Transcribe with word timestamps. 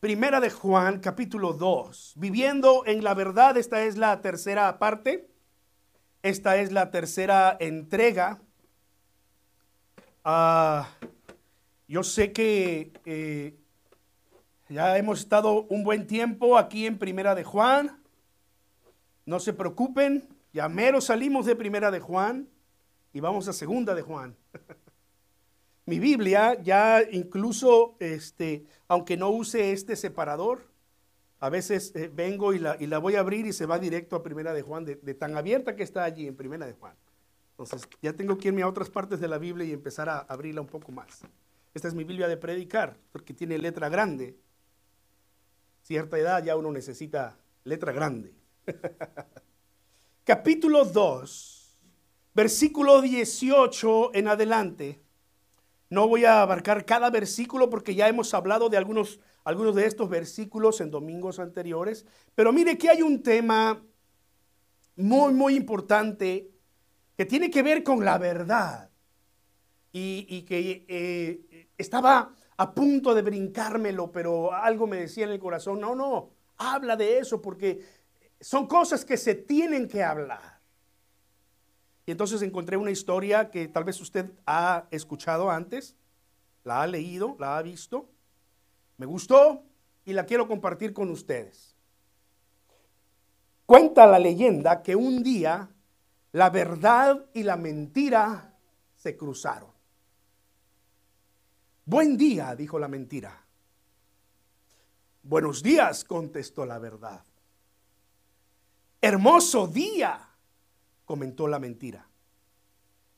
Primera 0.00 0.40
de 0.40 0.48
Juan, 0.48 1.00
capítulo 1.00 1.52
2. 1.52 2.14
Viviendo 2.16 2.84
en 2.86 3.04
la 3.04 3.12
verdad, 3.12 3.58
esta 3.58 3.84
es 3.84 3.98
la 3.98 4.22
tercera 4.22 4.78
parte. 4.78 5.28
Esta 6.22 6.56
es 6.56 6.72
la 6.72 6.90
tercera 6.90 7.54
entrega. 7.60 8.40
Ah, 10.24 10.88
yo 11.86 12.02
sé 12.02 12.32
que 12.32 12.94
eh, 13.04 13.58
ya 14.70 14.96
hemos 14.96 15.20
estado 15.20 15.64
un 15.64 15.84
buen 15.84 16.06
tiempo 16.06 16.56
aquí 16.56 16.86
en 16.86 16.96
Primera 16.96 17.34
de 17.34 17.44
Juan. 17.44 18.02
No 19.26 19.38
se 19.38 19.52
preocupen, 19.52 20.26
ya 20.54 20.66
mero 20.70 21.02
salimos 21.02 21.44
de 21.44 21.56
Primera 21.56 21.90
de 21.90 22.00
Juan 22.00 22.48
y 23.12 23.20
vamos 23.20 23.48
a 23.48 23.52
Segunda 23.52 23.94
de 23.94 24.00
Juan. 24.00 24.34
Mi 25.90 25.98
Biblia 25.98 26.56
ya 26.62 27.02
incluso, 27.10 27.96
este, 27.98 28.64
aunque 28.86 29.16
no 29.16 29.28
use 29.30 29.72
este 29.72 29.96
separador, 29.96 30.68
a 31.40 31.50
veces 31.50 31.90
eh, 31.96 32.08
vengo 32.14 32.52
y 32.54 32.60
la, 32.60 32.76
y 32.78 32.86
la, 32.86 32.98
voy 32.98 33.16
a 33.16 33.20
abrir 33.20 33.44
y 33.44 33.52
se 33.52 33.66
va 33.66 33.76
directo 33.80 34.14
a 34.14 34.22
Primera 34.22 34.52
de 34.52 34.62
Juan, 34.62 34.84
de, 34.84 34.94
tan 35.14 35.36
abierta 35.36 35.74
que 35.74 35.82
está 35.82 36.04
allí 36.04 36.28
en 36.28 36.36
Primera 36.36 36.64
de 36.64 36.74
Juan. 36.74 36.94
Entonces 37.50 37.88
ya 38.00 38.12
tengo 38.12 38.38
que 38.38 38.46
irme 38.46 38.62
a 38.62 38.68
otras 38.68 38.88
partes 38.88 39.18
de 39.18 39.26
la 39.26 39.38
Biblia 39.38 39.66
y 39.66 39.72
empezar 39.72 40.08
a 40.08 40.20
abrirla 40.20 40.60
un 40.60 40.68
poco 40.68 40.92
más. 40.92 41.22
Esta 41.74 41.88
es 41.88 41.94
mi 41.94 42.04
Biblia 42.04 42.28
de 42.28 42.36
predicar, 42.36 42.96
porque 43.10 43.34
tiene 43.34 43.58
letra 43.58 43.88
grande. 43.88 44.36
Cierta 45.82 46.16
edad 46.20 46.44
ya 46.44 46.54
uno 46.54 46.70
necesita 46.70 47.36
letra 47.64 47.90
grande. 47.90 48.32
Capítulo 50.24 50.84
2, 50.84 51.80
versículo 52.32 53.02
18 53.02 54.14
en 54.14 54.28
adelante. 54.28 55.09
No 55.90 56.06
voy 56.06 56.24
a 56.24 56.40
abarcar 56.42 56.84
cada 56.84 57.10
versículo 57.10 57.68
porque 57.68 57.96
ya 57.96 58.08
hemos 58.08 58.32
hablado 58.32 58.68
de 58.68 58.76
algunos, 58.76 59.18
algunos 59.42 59.74
de 59.74 59.86
estos 59.86 60.08
versículos 60.08 60.80
en 60.80 60.90
domingos 60.92 61.40
anteriores. 61.40 62.06
Pero 62.36 62.52
mire 62.52 62.78
que 62.78 62.90
hay 62.90 63.02
un 63.02 63.22
tema 63.22 63.84
muy, 64.94 65.34
muy 65.34 65.56
importante 65.56 66.48
que 67.16 67.26
tiene 67.26 67.50
que 67.50 67.64
ver 67.64 67.82
con 67.82 68.04
la 68.04 68.18
verdad. 68.18 68.88
Y, 69.92 70.42
que 70.42 70.86
eh, 70.88 71.68
estaba 71.76 72.32
a 72.56 72.74
punto 72.74 73.12
de 73.12 73.22
brincármelo, 73.22 74.12
pero 74.12 74.52
algo 74.52 74.86
me 74.86 74.98
decía 74.98 75.24
en 75.24 75.30
el 75.32 75.40
corazón, 75.40 75.80
no, 75.80 75.96
no, 75.96 76.30
habla 76.58 76.94
de 76.94 77.18
eso 77.18 77.42
porque 77.42 77.80
son 78.40 78.68
cosas 78.68 79.04
que 79.04 79.16
se 79.16 79.34
tienen 79.34 79.88
que 79.88 80.04
hablar. 80.04 80.59
Entonces 82.10 82.42
encontré 82.42 82.76
una 82.76 82.90
historia 82.90 83.50
que 83.50 83.68
tal 83.68 83.84
vez 83.84 84.00
usted 84.00 84.30
ha 84.46 84.86
escuchado 84.90 85.50
antes, 85.50 85.96
la 86.64 86.82
ha 86.82 86.86
leído, 86.86 87.36
la 87.38 87.56
ha 87.56 87.62
visto. 87.62 88.08
Me 88.96 89.06
gustó 89.06 89.62
y 90.04 90.12
la 90.12 90.26
quiero 90.26 90.48
compartir 90.48 90.92
con 90.92 91.10
ustedes. 91.10 91.74
Cuenta 93.66 94.06
la 94.06 94.18
leyenda 94.18 94.82
que 94.82 94.96
un 94.96 95.22
día 95.22 95.70
la 96.32 96.50
verdad 96.50 97.26
y 97.34 97.42
la 97.42 97.56
mentira 97.56 98.56
se 98.96 99.16
cruzaron. 99.16 99.70
Buen 101.84 102.16
día, 102.16 102.54
dijo 102.54 102.78
la 102.78 102.88
mentira. 102.88 103.44
Buenos 105.22 105.62
días, 105.62 106.04
contestó 106.04 106.64
la 106.64 106.78
verdad. 106.78 107.24
Hermoso 109.00 109.66
día, 109.66 110.29
comentó 111.10 111.48
la 111.48 111.58
mentira. 111.58 112.06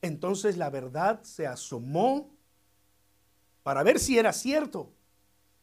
Entonces 0.01 0.57
la 0.57 0.71
verdad 0.71 1.21
se 1.21 1.45
asomó 1.45 2.35
para 3.61 3.83
ver 3.83 3.99
si 3.99 4.17
era 4.17 4.33
cierto. 4.33 4.91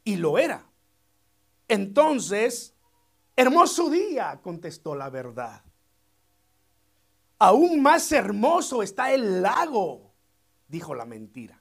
Y 0.04 0.14
lo 0.14 0.38
era. 0.38 0.64
Entonces, 1.66 2.72
hermoso 3.34 3.90
día, 3.90 4.38
contestó 4.44 4.94
la 4.94 5.10
verdad. 5.10 5.64
Aún 7.40 7.82
más 7.82 8.12
hermoso 8.12 8.84
está 8.84 9.12
el 9.12 9.42
lago, 9.42 10.12
dijo 10.68 10.94
la 10.94 11.06
mentira. 11.06 11.60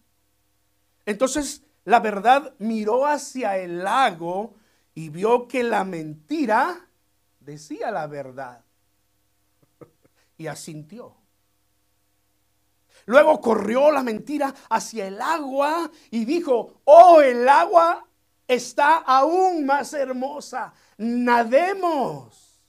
Entonces 1.04 1.64
la 1.84 2.00
verdad 2.00 2.54
miró 2.60 3.08
hacia 3.08 3.58
el 3.58 3.80
lago 3.80 4.54
y 4.94 5.10
vio 5.10 5.48
que 5.48 5.64
la 5.64 5.84
mentira 5.84 6.88
decía 7.40 7.90
la 7.90 8.06
verdad 8.06 8.69
y 10.40 10.48
asintió. 10.48 11.16
Luego 13.06 13.40
corrió 13.42 13.92
la 13.92 14.02
mentira 14.02 14.56
hacia 14.70 15.08
el 15.08 15.22
agua 15.22 15.92
y 16.10 16.26
dijo, 16.26 16.82
oh, 16.86 17.22
el 17.22 17.48
agua 17.48 18.08
está 18.48 18.98
aún 18.98 19.66
más 19.66 19.94
hermosa, 19.94 20.74
nademos. 20.98 22.62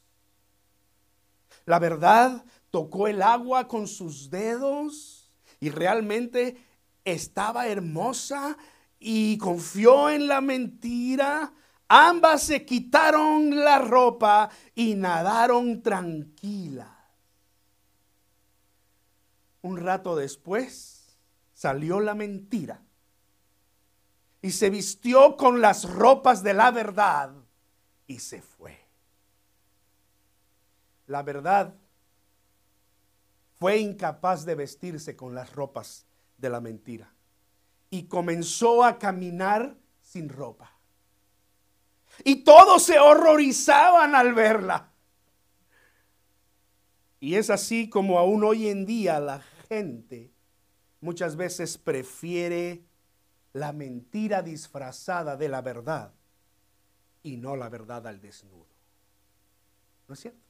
La 1.65 1.79
verdad 1.79 2.45
tocó 2.71 3.07
el 3.07 3.23
agua 3.23 3.69
con 3.69 3.87
sus 3.87 4.29
dedos 4.31 5.31
y 5.61 5.71
realmente 5.71 6.57
estaba 7.05 7.69
hermosa 7.69 8.57
y 8.99 9.39
confió 9.39 10.11
en 10.11 10.27
la 10.27 10.41
mentira. 10.41 11.53
Ambas 11.87 12.43
se 12.43 12.65
quitaron 12.65 13.55
la 13.55 13.79
ropa 13.79 14.51
y 14.75 14.95
nadaron 14.95 15.83
tranquilas. 15.83 17.00
Un 19.63 19.77
rato 19.77 20.17
después 20.17 21.19
salió 21.55 22.01
la 22.01 22.15
mentira 22.15 22.83
y 24.43 24.53
se 24.53 24.71
vistió 24.71 25.37
con 25.37 25.61
las 25.61 25.89
ropas 25.89 26.43
de 26.43 26.55
la 26.55 26.71
verdad 26.71 27.33
y 28.07 28.19
se 28.19 28.41
fue. 28.41 28.79
La 31.07 31.23
verdad 31.23 31.75
fue 33.59 33.79
incapaz 33.79 34.47
de 34.47 34.55
vestirse 34.55 35.17
con 35.17 35.35
las 35.35 35.53
ropas 35.55 36.07
de 36.39 36.49
la 36.49 36.61
mentira 36.61 37.13
y 37.91 38.05
comenzó 38.05 38.85
a 38.85 38.99
caminar 38.99 39.77
sin 40.01 40.29
ropa. 40.29 40.73
Y 42.25 42.37
todos 42.37 42.83
se 42.83 42.99
horrorizaban 42.99 44.15
al 44.15 44.33
verla. 44.35 44.91
Y 47.19 47.35
es 47.35 47.51
así 47.51 47.91
como 47.91 48.19
aún 48.19 48.43
hoy 48.45 48.69
en 48.69 48.87
día 48.87 49.21
la 49.21 49.41
gente 49.71 50.33
muchas 51.01 51.37
veces 51.37 51.79
prefiere 51.79 52.85
la 53.53 53.73
mentira 53.73 54.43
disfrazada 54.43 55.37
de 55.37 55.49
la 55.49 55.63
verdad 55.63 56.13
y 57.23 57.37
no 57.37 57.55
la 57.55 57.69
verdad 57.69 58.07
al 58.09 58.21
desnudo. 58.21 58.67
¿No 60.09 60.15
es 60.15 60.21
cierto? 60.21 60.41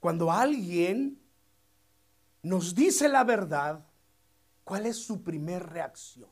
Cuando 0.00 0.32
alguien 0.32 1.20
nos 2.42 2.74
dice 2.74 3.08
la 3.10 3.24
verdad, 3.24 3.84
¿cuál 4.64 4.86
es 4.86 4.96
su 4.96 5.22
primer 5.22 5.66
reacción? 5.66 6.30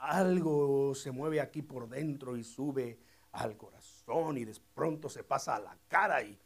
Algo 0.00 0.92
se 0.94 1.12
mueve 1.12 1.40
aquí 1.40 1.62
por 1.62 1.88
dentro 1.88 2.36
y 2.36 2.42
sube 2.42 2.98
al 3.32 3.56
corazón 3.56 4.38
y 4.38 4.44
de 4.44 4.56
pronto 4.74 5.08
se 5.08 5.22
pasa 5.22 5.56
a 5.56 5.60
la 5.60 5.78
cara 5.88 6.22
y 6.22 6.36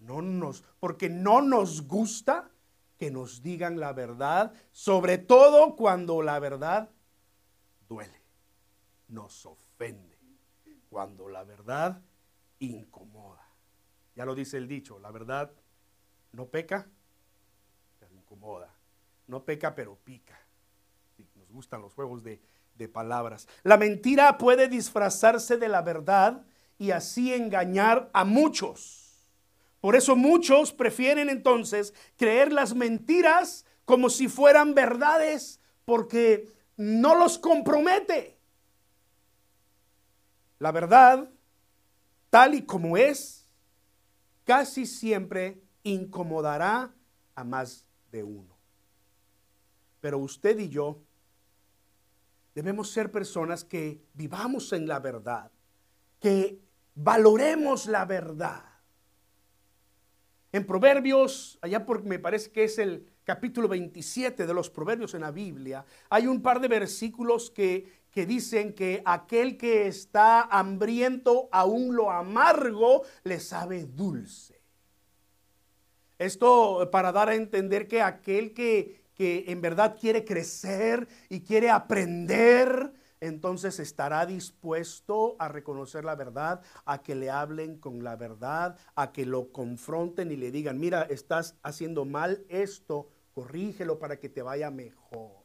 no 0.00 0.22
nos, 0.22 0.64
porque 0.80 1.08
no 1.08 1.42
nos 1.42 1.86
gusta 1.86 2.50
que 2.98 3.10
nos 3.10 3.42
digan 3.42 3.78
la 3.78 3.92
verdad, 3.92 4.52
sobre 4.72 5.18
todo 5.18 5.76
cuando 5.76 6.22
la 6.22 6.38
verdad 6.38 6.90
duele, 7.88 8.22
nos 9.08 9.44
ofende, 9.46 10.18
cuando 10.88 11.28
la 11.28 11.44
verdad 11.44 12.00
incomoda. 12.58 13.46
Ya 14.14 14.24
lo 14.24 14.34
dice 14.34 14.56
el 14.56 14.66
dicho, 14.66 14.98
la 14.98 15.10
verdad 15.10 15.52
no 16.32 16.46
peca, 16.46 16.88
pero 17.98 18.14
incomoda. 18.14 18.74
No 19.26 19.44
peca, 19.44 19.74
pero 19.74 19.96
pica. 19.96 20.38
Nos 21.34 21.50
gustan 21.50 21.82
los 21.82 21.92
juegos 21.94 22.22
de, 22.22 22.40
de 22.74 22.88
palabras. 22.88 23.48
La 23.62 23.76
mentira 23.76 24.38
puede 24.38 24.68
disfrazarse 24.68 25.58
de 25.58 25.68
la 25.68 25.82
verdad 25.82 26.46
y 26.78 26.90
así 26.92 27.34
engañar 27.34 28.10
a 28.12 28.24
muchos. 28.24 29.05
Por 29.86 29.94
eso 29.94 30.16
muchos 30.16 30.72
prefieren 30.72 31.30
entonces 31.30 31.94
creer 32.16 32.52
las 32.52 32.74
mentiras 32.74 33.64
como 33.84 34.10
si 34.10 34.26
fueran 34.26 34.74
verdades 34.74 35.60
porque 35.84 36.52
no 36.76 37.14
los 37.14 37.38
compromete. 37.38 38.36
La 40.58 40.72
verdad, 40.72 41.30
tal 42.30 42.56
y 42.56 42.62
como 42.62 42.96
es, 42.96 43.48
casi 44.42 44.86
siempre 44.86 45.62
incomodará 45.84 46.92
a 47.36 47.44
más 47.44 47.86
de 48.10 48.24
uno. 48.24 48.58
Pero 50.00 50.18
usted 50.18 50.58
y 50.58 50.68
yo 50.68 51.00
debemos 52.56 52.90
ser 52.90 53.12
personas 53.12 53.62
que 53.62 54.02
vivamos 54.14 54.72
en 54.72 54.88
la 54.88 54.98
verdad, 54.98 55.52
que 56.18 56.60
valoremos 56.96 57.86
la 57.86 58.04
verdad 58.04 58.75
en 60.56 60.64
Proverbios, 60.64 61.58
allá 61.60 61.84
porque 61.84 62.08
me 62.08 62.18
parece 62.18 62.50
que 62.50 62.64
es 62.64 62.78
el 62.78 63.06
capítulo 63.24 63.68
27 63.68 64.46
de 64.46 64.54
los 64.54 64.70
Proverbios 64.70 65.12
en 65.12 65.20
la 65.20 65.30
Biblia, 65.30 65.84
hay 66.08 66.26
un 66.26 66.40
par 66.40 66.60
de 66.60 66.68
versículos 66.68 67.50
que, 67.50 68.04
que 68.10 68.24
dicen 68.24 68.72
que 68.72 69.02
aquel 69.04 69.58
que 69.58 69.86
está 69.86 70.42
hambriento, 70.42 71.50
aún 71.52 71.94
lo 71.94 72.10
amargo, 72.10 73.02
le 73.24 73.38
sabe 73.38 73.84
dulce. 73.84 74.58
Esto 76.18 76.88
para 76.90 77.12
dar 77.12 77.28
a 77.28 77.34
entender 77.34 77.86
que 77.86 78.00
aquel 78.00 78.54
que, 78.54 79.02
que 79.14 79.44
en 79.48 79.60
verdad 79.60 79.98
quiere 80.00 80.24
crecer 80.24 81.06
y 81.28 81.40
quiere 81.40 81.68
aprender, 81.68 82.92
entonces 83.20 83.78
estará 83.80 84.26
dispuesto 84.26 85.36
a 85.38 85.48
reconocer 85.48 86.04
la 86.04 86.14
verdad, 86.14 86.60
a 86.84 87.02
que 87.02 87.14
le 87.14 87.30
hablen 87.30 87.78
con 87.78 88.04
la 88.04 88.16
verdad, 88.16 88.76
a 88.94 89.12
que 89.12 89.24
lo 89.24 89.52
confronten 89.52 90.30
y 90.30 90.36
le 90.36 90.50
digan, 90.50 90.78
mira, 90.78 91.02
estás 91.02 91.56
haciendo 91.62 92.04
mal 92.04 92.44
esto, 92.48 93.08
corrígelo 93.34 93.98
para 93.98 94.18
que 94.18 94.28
te 94.28 94.42
vaya 94.42 94.70
mejor. 94.70 95.44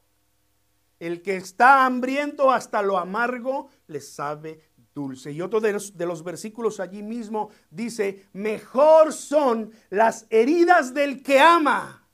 El 1.00 1.22
que 1.22 1.38
está 1.38 1.86
hambriento 1.86 2.52
hasta 2.52 2.82
lo 2.82 2.98
amargo 2.98 3.70
le 3.88 4.02
sabe 4.02 4.62
dulce. 4.94 5.32
Y 5.32 5.42
otro 5.42 5.60
de 5.60 5.74
los, 5.74 5.98
de 5.98 6.06
los, 6.06 6.24
versículos 6.24 6.80
allí 6.80 7.02
mismo 7.02 7.50
dice, 7.70 8.28
mejor 8.34 9.14
son 9.14 9.72
las 9.90 10.28
heridas 10.30 10.94
del 10.94 11.24
que 11.24 11.40
ama 11.40 12.08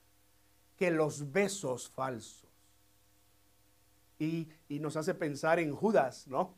que 0.77 0.91
los 0.91 1.31
besos 1.31 1.89
falsos 1.89 2.46
y, 4.19 4.49
nos 4.79 4.95
hace 4.97 5.13
pensar 5.13 5.59
en 5.59 5.73
Judas, 5.73 6.27
¿no? 6.27 6.55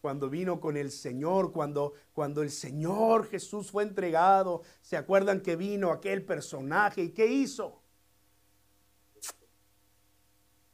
Cuando 0.00 0.28
vino 0.28 0.60
con 0.60 0.76
el 0.76 0.90
Señor, 0.90 1.52
cuando, 1.52 1.94
cuando 2.12 2.42
el 2.42 2.50
Señor 2.50 3.28
Jesús 3.28 3.70
fue 3.70 3.84
entregado, 3.84 4.62
¿se 4.80 4.96
acuerdan 4.96 5.40
que 5.40 5.56
vino 5.56 5.92
aquel 5.92 6.24
personaje 6.24 7.02
y 7.02 7.10
qué 7.10 7.26
hizo? 7.26 7.80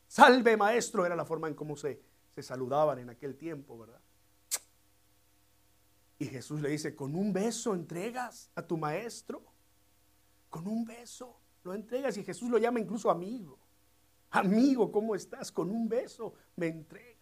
Salve 0.06 0.56
maestro, 0.56 1.04
era 1.04 1.14
la 1.14 1.26
forma 1.26 1.48
en 1.48 1.54
cómo 1.54 1.76
se, 1.76 2.00
se 2.34 2.42
saludaban 2.42 2.98
en 2.98 3.10
aquel 3.10 3.36
tiempo, 3.36 3.78
¿verdad? 3.78 4.00
Y 6.19 6.26
Jesús 6.26 6.60
le 6.60 6.70
dice, 6.70 6.96
con 6.96 7.14
un 7.14 7.32
beso 7.32 7.75
entregas 7.75 8.50
a 8.54 8.66
tu 8.66 8.76
maestro, 8.76 9.44
con 10.48 10.66
un 10.66 10.84
beso 10.84 11.38
lo 11.62 11.75
entregas 11.75 12.16
y 12.16 12.25
Jesús 12.25 12.50
lo 12.50 12.58
llama 12.58 12.80
incluso 12.80 13.10
amigo. 13.10 13.58
Amigo, 14.30 14.92
¿cómo 14.92 15.14
estás? 15.14 15.50
Con 15.50 15.70
un 15.70 15.88
beso 15.88 16.34
me 16.56 16.66
entregas. 16.66 17.16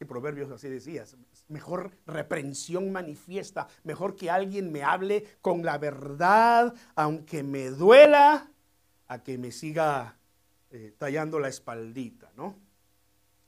Y 0.00 0.04
Proverbios 0.04 0.50
así 0.50 0.68
decías, 0.68 1.16
mejor 1.48 1.92
reprensión 2.06 2.90
manifiesta, 2.90 3.68
mejor 3.84 4.16
que 4.16 4.30
alguien 4.30 4.72
me 4.72 4.82
hable 4.82 5.24
con 5.40 5.64
la 5.64 5.78
verdad, 5.78 6.74
aunque 6.96 7.44
me 7.44 7.70
duela, 7.70 8.50
a 9.06 9.22
que 9.22 9.38
me 9.38 9.52
siga 9.52 10.16
eh, 10.70 10.92
tallando 10.98 11.38
la 11.38 11.48
espaldita, 11.48 12.32
¿no? 12.36 12.56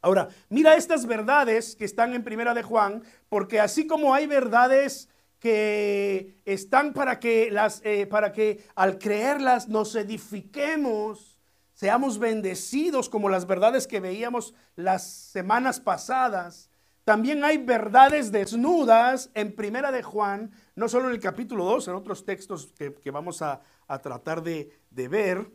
Ahora, 0.00 0.28
mira 0.50 0.76
estas 0.76 1.06
verdades 1.06 1.74
que 1.74 1.86
están 1.86 2.14
en 2.14 2.22
Primera 2.22 2.54
de 2.54 2.62
Juan, 2.62 3.02
porque 3.28 3.58
así 3.58 3.86
como 3.86 4.14
hay 4.14 4.26
verdades 4.26 5.08
que 5.40 6.36
están 6.44 6.92
para 6.92 7.18
que 7.18 7.50
las, 7.50 7.80
eh, 7.84 8.06
para 8.06 8.30
que 8.30 8.64
al 8.74 8.98
creerlas 8.98 9.68
nos 9.68 9.94
edifiquemos, 9.96 11.33
seamos 11.74 12.18
bendecidos 12.18 13.08
como 13.08 13.28
las 13.28 13.46
verdades 13.46 13.86
que 13.86 14.00
veíamos 14.00 14.54
las 14.76 15.06
semanas 15.06 15.80
pasadas. 15.80 16.70
También 17.04 17.44
hay 17.44 17.58
verdades 17.58 18.32
desnudas 18.32 19.30
en 19.34 19.54
Primera 19.54 19.92
de 19.92 20.02
Juan, 20.02 20.52
no 20.74 20.88
solo 20.88 21.08
en 21.08 21.14
el 21.14 21.20
capítulo 21.20 21.64
2, 21.64 21.88
en 21.88 21.94
otros 21.94 22.24
textos 22.24 22.72
que, 22.78 23.10
vamos 23.10 23.42
a, 23.42 23.60
tratar 24.02 24.42
de, 24.42 24.70
de 24.90 25.08
ver, 25.08 25.50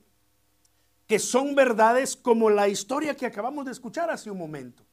que 1.08 1.18
son 1.18 1.56
verdades 1.56 2.16
como 2.16 2.52
la 2.52 2.68
historia 2.68 3.16
que 3.16 3.26
acabamos 3.26 3.66
de 3.66 3.72
escuchar 3.72 4.12
hace 4.12 4.30
un 4.30 4.38
momento. 4.38 4.86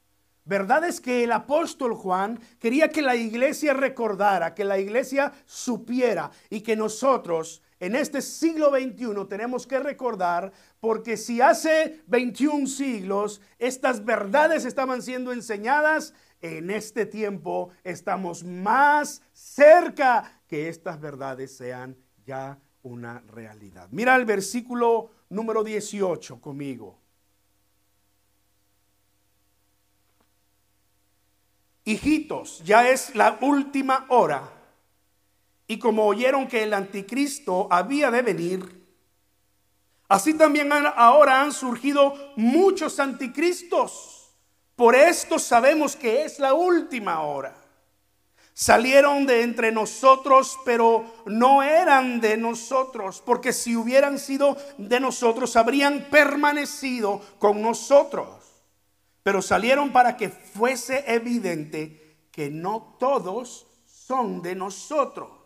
Verdades 0.45 1.01
que 1.01 1.25
el 1.25 1.33
apóstol 1.33 1.93
Juan 1.93 2.39
quería 2.57 2.89
que 2.89 3.01
la 3.01 3.15
iglesia 3.15 3.73
recordara, 3.73 4.55
que 4.55 4.63
la 4.63 4.79
iglesia 4.79 5.33
supiera 5.45 6.31
y 6.49 6.61
que 6.61 6.77
nosotros 6.77 7.61
en 7.79 7.95
este 7.95 8.21
siglo 8.21 8.71
XXI 8.71 9.25
tenemos 9.29 9.67
que 9.67 9.79
recordar, 9.79 10.51
porque 10.79 11.17
si 11.17 11.41
hace 11.41 12.01
21 12.07 12.67
siglos 12.67 13.41
estas 13.59 14.03
verdades 14.03 14.65
estaban 14.65 15.01
siendo 15.01 15.31
enseñadas, 15.31 16.13
en 16.41 16.69
este 16.69 17.05
tiempo 17.05 17.69
estamos 17.83 18.43
más 18.43 19.21
cerca 19.33 20.41
que 20.47 20.69
estas 20.69 20.99
verdades 20.99 21.55
sean 21.55 21.97
ya 22.25 22.59
una 22.83 23.21
realidad. 23.27 23.87
Mira 23.91 24.15
el 24.15 24.25
versículo 24.25 25.11
número 25.29 25.63
18 25.63 26.39
conmigo. 26.39 26.99
Hijitos, 31.83 32.61
ya 32.65 32.89
es 32.89 33.15
la 33.15 33.39
última 33.41 34.05
hora. 34.09 34.56
Y 35.67 35.79
como 35.79 36.07
oyeron 36.07 36.47
que 36.47 36.63
el 36.63 36.73
anticristo 36.73 37.67
había 37.69 38.09
de 38.09 38.21
venir, 38.21 38.87
así 40.07 40.33
también 40.33 40.71
ahora 40.71 41.41
han 41.41 41.51
surgido 41.51 42.15
muchos 42.37 42.99
anticristos. 42.99 44.33
Por 44.77 44.95
esto 44.95 45.37
sabemos 45.37 45.95
que 45.95 46.23
es 46.23 46.39
la 46.39 46.53
última 46.53 47.21
hora. 47.21 47.55
Salieron 48.53 49.27
de 49.27 49.43
entre 49.43 49.71
nosotros, 49.71 50.57
pero 50.65 51.05
no 51.25 51.61
eran 51.61 52.19
de 52.21 52.37
nosotros, 52.37 53.21
porque 53.23 53.53
si 53.53 53.75
hubieran 53.75 54.17
sido 54.17 54.57
de 54.79 54.99
nosotros, 54.99 55.55
habrían 55.55 56.07
permanecido 56.09 57.21
con 57.37 57.61
nosotros. 57.61 58.27
Pero 59.21 59.41
salieron 59.41 59.91
para 59.91 60.17
que 60.17 60.29
fuese 60.29 61.03
evidente 61.05 62.29
que 62.31 62.49
no 62.49 62.95
todos 62.99 63.67
son 63.85 64.41
de 64.41 64.55
nosotros. 64.55 65.36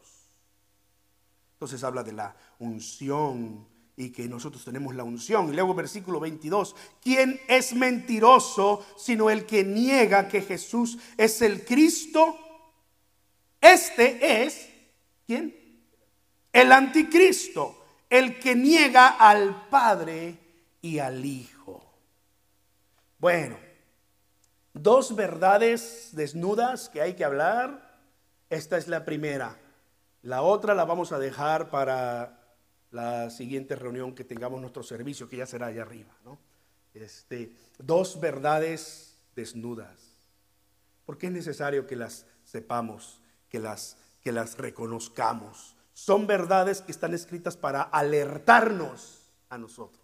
Entonces 1.62 1.84
habla 1.84 2.02
de 2.02 2.14
la 2.14 2.36
unción 2.58 3.68
y 3.96 4.10
que 4.10 4.28
nosotros 4.28 4.66
tenemos 4.66 4.96
la 4.96 5.04
unción. 5.04 5.48
Y 5.48 5.54
luego 5.54 5.76
versículo 5.76 6.20
22, 6.20 6.76
¿quién 7.04 7.40
es 7.48 7.74
mentiroso 7.74 8.84
sino 8.98 9.30
el 9.30 9.46
que 9.46 9.64
niega 9.64 10.28
que 10.28 10.42
Jesús 10.42 10.98
es 11.18 11.40
el 11.44 11.64
Cristo? 11.64 12.36
Este 13.62 14.44
es, 14.44 14.70
¿quién? 15.28 15.56
El 16.52 16.72
anticristo, 16.72 17.86
el 18.10 18.40
que 18.40 18.56
niega 18.56 19.10
al 19.10 19.68
Padre 19.70 20.40
y 20.82 20.98
al 20.98 21.24
Hijo. 21.24 21.94
Bueno, 23.20 23.60
dos 24.74 25.16
verdades 25.16 26.10
desnudas 26.14 26.90
que 26.90 27.04
hay 27.04 27.14
que 27.14 27.24
hablar. 27.24 28.00
Esta 28.50 28.80
es 28.80 28.88
la 28.88 29.06
primera. 29.06 29.61
La 30.24 30.44
otra 30.44 30.76
la 30.76 30.86
vamos 30.86 31.12
a 31.12 31.20
dejar 31.20 31.70
para 31.70 32.38
la 32.92 33.30
siguiente 33.30 33.76
reunión 33.76 34.14
que 34.14 34.24
tengamos 34.24 34.62
nuestro 34.62 34.84
servicio, 34.84 35.28
que 35.28 35.38
ya 35.38 35.46
será 35.46 35.68
allá 35.68 35.82
arriba. 35.82 36.12
¿no? 36.24 36.38
Este, 36.94 37.56
dos 37.80 38.20
verdades 38.20 39.16
desnudas. 39.36 40.12
Porque 41.06 41.28
es 41.28 41.34
necesario 41.34 41.88
que 41.88 41.96
las 41.96 42.26
sepamos, 42.44 43.20
que 43.50 43.60
las, 43.60 43.98
que 44.22 44.32
las 44.32 44.58
reconozcamos. 44.58 45.76
Son 45.94 46.28
verdades 46.28 46.82
que 46.82 46.92
están 46.92 47.14
escritas 47.14 47.58
para 47.58 47.82
alertarnos 47.82 49.20
a 49.50 49.58
nosotros, 49.58 50.02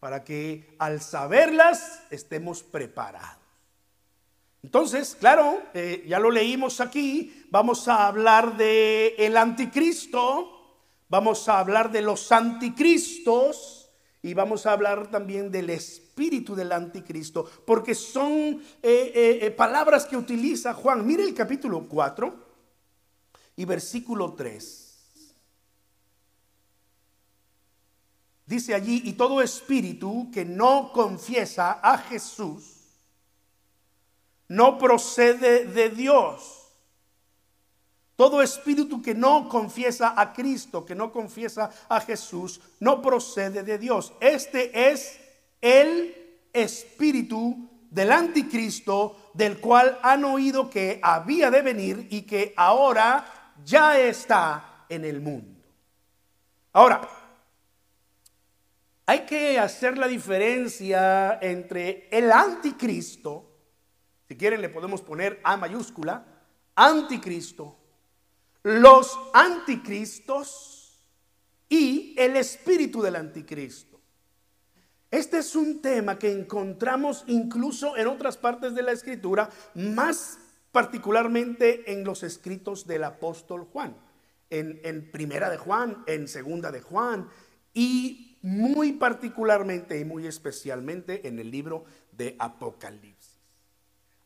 para 0.00 0.22
que 0.24 0.76
al 0.78 1.00
saberlas 1.00 2.02
estemos 2.10 2.62
preparados. 2.62 3.39
Entonces, 4.62 5.16
claro, 5.18 5.62
eh, 5.72 6.04
ya 6.06 6.18
lo 6.18 6.30
leímos 6.30 6.80
aquí, 6.80 7.46
vamos 7.50 7.88
a 7.88 8.06
hablar 8.06 8.56
de 8.56 9.14
el 9.18 9.36
anticristo, 9.36 10.76
vamos 11.08 11.48
a 11.48 11.58
hablar 11.58 11.90
de 11.90 12.02
los 12.02 12.30
anticristos 12.30 13.90
y 14.22 14.34
vamos 14.34 14.66
a 14.66 14.72
hablar 14.72 15.10
también 15.10 15.50
del 15.50 15.70
espíritu 15.70 16.54
del 16.54 16.72
anticristo, 16.72 17.48
porque 17.66 17.94
son 17.94 18.60
eh, 18.82 19.40
eh, 19.42 19.50
palabras 19.50 20.04
que 20.04 20.16
utiliza 20.16 20.74
Juan. 20.74 21.06
Mire 21.06 21.24
el 21.24 21.34
capítulo 21.34 21.88
4 21.88 22.50
y 23.56 23.64
versículo 23.64 24.34
3. 24.34 24.88
Dice 28.44 28.74
allí, 28.74 29.02
y 29.04 29.12
todo 29.12 29.40
espíritu 29.40 30.28
que 30.30 30.44
no 30.44 30.90
confiesa 30.92 31.78
a 31.82 31.96
Jesús, 31.96 32.79
no 34.50 34.78
procede 34.78 35.64
de 35.64 35.90
Dios. 35.90 36.66
Todo 38.16 38.42
espíritu 38.42 39.00
que 39.00 39.14
no 39.14 39.48
confiesa 39.48 40.12
a 40.16 40.32
Cristo, 40.32 40.84
que 40.84 40.96
no 40.96 41.12
confiesa 41.12 41.70
a 41.88 42.00
Jesús, 42.00 42.60
no 42.80 43.00
procede 43.00 43.62
de 43.62 43.78
Dios. 43.78 44.12
Este 44.20 44.90
es 44.90 45.20
el 45.60 46.48
espíritu 46.52 47.70
del 47.90 48.10
anticristo, 48.10 49.30
del 49.34 49.60
cual 49.60 49.98
han 50.02 50.24
oído 50.24 50.68
que 50.68 50.98
había 51.00 51.50
de 51.50 51.62
venir 51.62 52.08
y 52.10 52.22
que 52.22 52.52
ahora 52.56 53.54
ya 53.64 54.00
está 54.00 54.84
en 54.88 55.04
el 55.04 55.20
mundo. 55.20 55.62
Ahora, 56.72 57.08
hay 59.06 59.20
que 59.20 59.60
hacer 59.60 59.96
la 59.96 60.08
diferencia 60.08 61.38
entre 61.40 62.08
el 62.10 62.32
anticristo, 62.32 63.49
si 64.30 64.36
quieren 64.36 64.60
le 64.60 64.68
podemos 64.68 65.02
poner 65.02 65.40
A 65.42 65.56
mayúscula, 65.56 66.24
anticristo, 66.76 67.76
los 68.62 69.18
anticristos 69.34 71.00
y 71.68 72.14
el 72.16 72.36
espíritu 72.36 73.02
del 73.02 73.16
anticristo. 73.16 73.98
Este 75.10 75.38
es 75.38 75.56
un 75.56 75.82
tema 75.82 76.16
que 76.16 76.30
encontramos 76.30 77.24
incluso 77.26 77.96
en 77.96 78.06
otras 78.06 78.36
partes 78.36 78.72
de 78.76 78.84
la 78.84 78.92
escritura, 78.92 79.50
más 79.74 80.38
particularmente 80.70 81.92
en 81.92 82.04
los 82.04 82.22
escritos 82.22 82.86
del 82.86 83.02
apóstol 83.02 83.64
Juan, 83.72 83.96
en, 84.48 84.80
en 84.84 85.10
Primera 85.10 85.50
de 85.50 85.56
Juan, 85.56 86.04
en 86.06 86.28
Segunda 86.28 86.70
de 86.70 86.82
Juan 86.82 87.28
y 87.74 88.38
muy 88.42 88.92
particularmente 88.92 89.98
y 89.98 90.04
muy 90.04 90.28
especialmente 90.28 91.26
en 91.26 91.40
el 91.40 91.50
libro 91.50 91.84
de 92.12 92.36
Apocalipsis. 92.38 93.19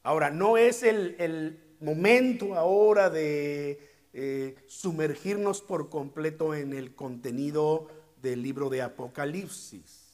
Ahora, 0.04 0.30
no 0.30 0.58
es 0.58 0.82
el, 0.82 1.60
momento 1.80 2.54
ahora 2.54 3.10
de 3.10 3.78
eh, 4.12 4.54
sumergirnos 4.68 5.60
por 5.60 5.90
completo 5.90 6.54
en 6.54 6.72
el 6.72 6.94
contenido 6.94 7.88
del 8.22 8.42
libro 8.42 8.70
de 8.70 8.80
Apocalipsis. 8.80 10.04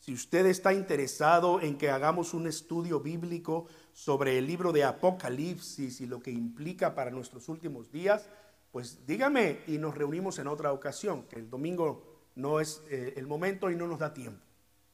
Si 0.00 0.12
usted 0.12 0.46
está 0.46 0.72
interesado 0.72 1.60
en 1.60 1.78
que 1.78 1.90
hagamos 1.90 2.34
un 2.34 2.46
estudio 2.46 3.00
bíblico 3.00 3.66
sobre 3.92 4.38
el 4.38 4.46
libro 4.46 4.72
de 4.72 4.84
Apocalipsis 4.84 6.00
y 6.00 6.06
lo 6.06 6.20
que 6.20 6.30
implica 6.30 6.94
para 6.94 7.10
nuestros 7.10 7.48
últimos 7.50 7.92
días, 7.92 8.28
pues 8.72 9.06
dígame 9.06 9.60
y 9.66 9.76
nos 9.76 9.94
reunimos 9.94 10.38
en 10.38 10.46
otra 10.46 10.72
ocasión, 10.72 11.24
que 11.24 11.36
el 11.36 11.50
domingo 11.50 12.02
no 12.34 12.60
es 12.60 12.82
eh, 12.88 13.14
el 13.16 13.26
momento 13.26 13.70
y 13.70 13.76
no 13.76 13.86
nos 13.86 13.98
da 13.98 14.14
tiempo, 14.14 14.44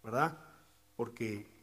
¿verdad? 0.03 0.39
Porque 0.97 1.54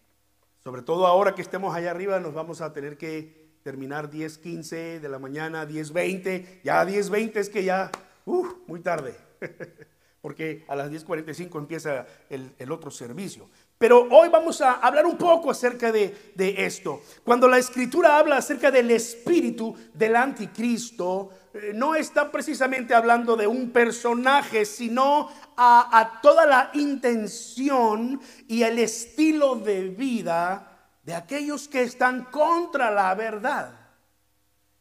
sobre 0.64 0.82
todo 0.82 1.08
ahora 1.08 1.34
que 1.34 1.42
estemos 1.42 1.76
allá 1.76 1.92
arriba 1.92 2.20
nos 2.20 2.34
vamos 2.34 2.62
a 2.62 2.74
tener 2.74 2.98
que 2.98 3.42
terminar 3.64 4.10
10, 4.10 4.38
15 4.38 5.00
de 5.00 5.10
la 5.10 5.20
mañana, 5.20 5.66
10, 5.66 5.94
20, 5.94 6.62
ya 6.64 6.84
10, 6.86 7.10
20 7.10 7.40
es 7.40 7.50
que 7.50 7.64
ya, 7.64 7.92
uh, 8.26 8.48
muy 8.68 8.80
tarde, 8.80 9.16
porque 10.22 10.66
a 10.68 10.76
las 10.76 10.92
10.45 10.92 11.58
empieza 11.60 12.08
el, 12.30 12.52
el 12.58 12.72
otro 12.72 12.92
servicio. 12.92 13.50
Pero 13.82 14.08
hoy 14.12 14.30
vamos 14.30 14.62
a 14.62 14.74
hablar 14.74 15.08
un 15.08 15.18
poco 15.18 15.50
acerca 15.50 15.92
de, 15.92 16.36
esto. 16.38 17.02
Cuando 17.24 17.48
la 17.48 17.58
escritura 17.58 18.20
habla 18.20 18.38
acerca 18.38 18.70
del 18.70 18.92
espíritu 18.92 19.76
del 19.92 20.16
anticristo, 20.16 21.32
eh, 21.52 21.72
no 21.74 21.96
está 21.96 22.30
precisamente 22.30 22.94
hablando 22.94 23.36
de 23.36 23.48
un 23.48 23.72
personaje, 23.72 24.66
sino 24.66 25.30
a, 25.58 26.00
a 26.00 26.22
toda 26.22 26.46
la 26.46 26.70
intención 26.76 28.22
y 28.48 28.62
el 28.62 28.78
estilo 28.78 29.56
de 29.56 29.90
vida 29.90 30.92
de 31.02 31.16
aquellos 31.16 31.68
que 31.68 31.82
están 31.82 32.26
contra 32.26 32.92
la 32.92 33.16
verdad 33.16 33.80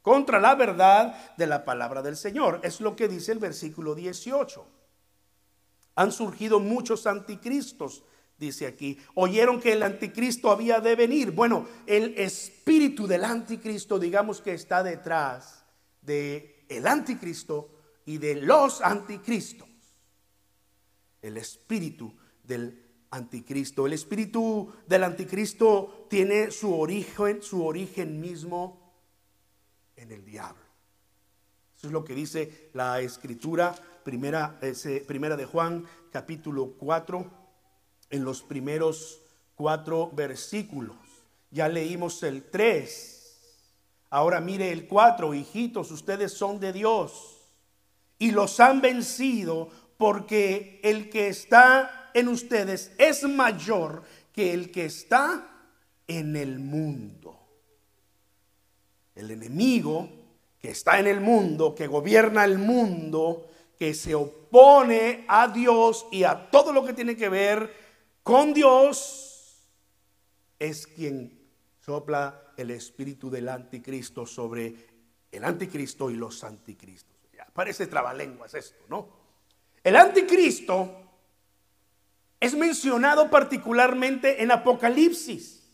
contra 0.03 0.41
la 0.41 0.55
verdad 0.55 1.37
de 1.37 1.47
la 1.47 1.65
palabra 1.65 2.03
del 2.03 2.17
Señor. 2.17 2.61
Es 2.63 2.81
lo 2.83 2.97
que 2.97 3.09
dice 3.09 3.33
el 3.33 3.39
versículo 3.39 3.95
18. 3.95 4.67
Han 5.95 6.13
surgido 6.13 6.59
muchos 6.59 7.07
anticristos 7.07 8.03
dice 8.41 8.67
aquí. 8.67 8.99
Oyeron 9.15 9.61
que 9.61 9.75
el 9.75 9.83
anticristo 9.83 10.51
había 10.51 10.81
de 10.81 10.97
venir. 10.97 11.31
Bueno, 11.31 11.69
el 11.87 12.19
espíritu 12.19 13.07
del 13.07 13.25
anticristo, 13.25 13.99
digamos 13.99 14.41
que 14.41 14.55
está 14.55 14.83
detrás 14.83 15.65
de 16.01 16.65
el 16.69 16.87
anticristo 16.87 17.71
y 18.07 18.19
de 18.19 18.37
los 18.37 18.81
anticristos. 18.81 19.69
El 21.21 21.37
espíritu 21.37 22.13
del 22.43 23.07
anticristo. 23.11 23.87
El 23.87 23.93
espíritu 23.93 24.73
del 24.87 25.05
anticristo 25.05 26.07
tiene 26.09 26.51
su 26.51 26.75
origen, 26.75 27.43
su 27.43 27.65
origen 27.65 28.21
mismo 28.21 28.95
en 29.97 30.11
el 30.11 30.25
diablo. 30.25 30.65
Eso 31.77 31.89
es 31.89 31.93
lo 31.93 32.05
que 32.05 32.15
dice 32.15 32.71
la 32.73 33.01
escritura, 33.01 33.75
primera, 34.03 34.59
primera 35.07 35.37
de 35.37 35.45
Juan, 35.45 35.85
capítulo 36.11 36.75
4 36.79 37.41
en 38.11 38.25
los 38.25 38.43
primeros 38.43 39.21
cuatro 39.55 40.11
versículos. 40.13 40.97
Ya 41.51 41.69
leímos 41.69 42.23
el 42.23 42.51
3. 42.51 43.17
Ahora 44.11 44.41
mire 44.41 44.73
el 44.73 44.89
4, 44.89 45.35
hijitos, 45.35 45.91
ustedes 45.91 46.33
son 46.33 46.59
de 46.59 46.73
Dios 46.73 47.39
y 48.19 48.33
los 48.33 48.61
han 48.61 48.81
vencido 48.81 49.69
porque 49.97 50.81
el 50.83 51.11
que 51.11 51.29
está 51.29 52.11
en 52.15 52.29
ustedes 52.29 52.93
es 52.99 53.25
mayor 53.25 54.03
que 54.33 54.53
el 54.53 54.71
que 54.71 54.85
está 54.85 55.49
en 56.09 56.37
el 56.37 56.59
mundo. 56.59 57.39
El 59.15 59.31
enemigo 59.31 60.09
que 60.61 60.71
está 60.71 60.99
en 60.99 61.07
el 61.07 61.21
mundo, 61.21 61.75
que 61.75 61.87
gobierna 61.87 62.45
el 62.45 62.59
mundo, 62.59 63.49
que 63.79 63.95
se 63.95 64.15
opone 64.15 65.25
a 65.27 65.49
Dios 65.49 66.07
y 66.13 66.25
a 66.25 66.51
todo 66.51 66.73
lo 66.73 66.85
que 66.85 66.93
tiene 66.93 67.17
que 67.17 67.29
ver 67.29 67.80
con 68.23 68.53
Dios 68.53 69.67
es 70.59 70.87
quien 70.87 71.41
sopla 71.81 72.53
el 72.57 72.71
espíritu 72.71 73.31
del 73.31 73.49
anticristo 73.49 74.27
sobre 74.27 74.75
el 75.33 75.45
anticristo 75.45 76.11
y 76.11 76.17
los 76.17 76.45
anticristos. 76.45 77.17
Ya, 77.35 77.47
parece 77.47 77.87
trabalenguas 77.87 78.55
esto, 78.55 78.85
¿no? 78.89 79.09
El 79.83 79.97
anticristo 79.97 81.01
es 82.39 82.55
mencionado 82.55 83.31
particularmente 83.31 84.43
en 84.43 84.51
Apocalipsis, 84.51 85.71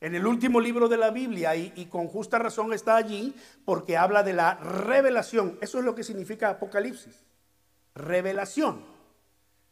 en 0.00 0.14
el 0.14 0.26
último 0.26 0.60
libro 0.60 0.88
de 0.88 0.96
la 0.96 1.10
Biblia, 1.10 1.54
y, 1.56 1.72
y, 1.76 1.86
con 1.86 2.06
justa 2.08 2.38
razón 2.38 2.72
está 2.72 2.96
allí 2.96 3.34
porque 3.64 3.96
habla 3.96 4.22
de 4.22 4.32
la 4.32 4.54
revelación. 4.54 5.58
Eso 5.60 5.78
es 5.78 5.84
lo 5.84 5.94
que 5.94 6.04
significa 6.04 6.50
Apocalipsis, 6.50 7.24
revelación. 7.94 8.97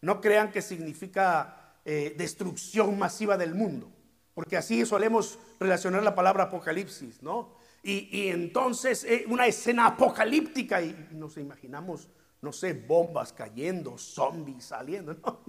No 0.01 0.21
crean 0.21 0.53
que 0.53 0.63
significa 0.63 1.77
eh, 1.85 2.15
destrucción 2.17 2.99
masiva 2.99 3.37
del 3.37 3.55
mundo, 3.55 3.91
porque 4.35 4.57
así 4.57 4.85
solemos 4.85 5.39
relacionar 5.61 6.03
la 6.03 6.15
palabra 6.15 6.45
apocalipsis, 6.45 7.23
¿no? 7.23 7.55
Y, 7.83 8.29
entonces 8.31 9.05
eh, 9.05 9.25
una 9.29 9.47
escena 9.47 9.87
apocalíptica 9.87 10.83
y 10.83 11.09
nos 11.13 11.37
imaginamos, 11.37 12.09
no 12.43 12.53
sé, 12.53 12.73
bombas 12.73 13.33
cayendo, 13.33 13.97
zombies 13.97 14.65
saliendo, 14.65 15.15
no, 15.25 15.41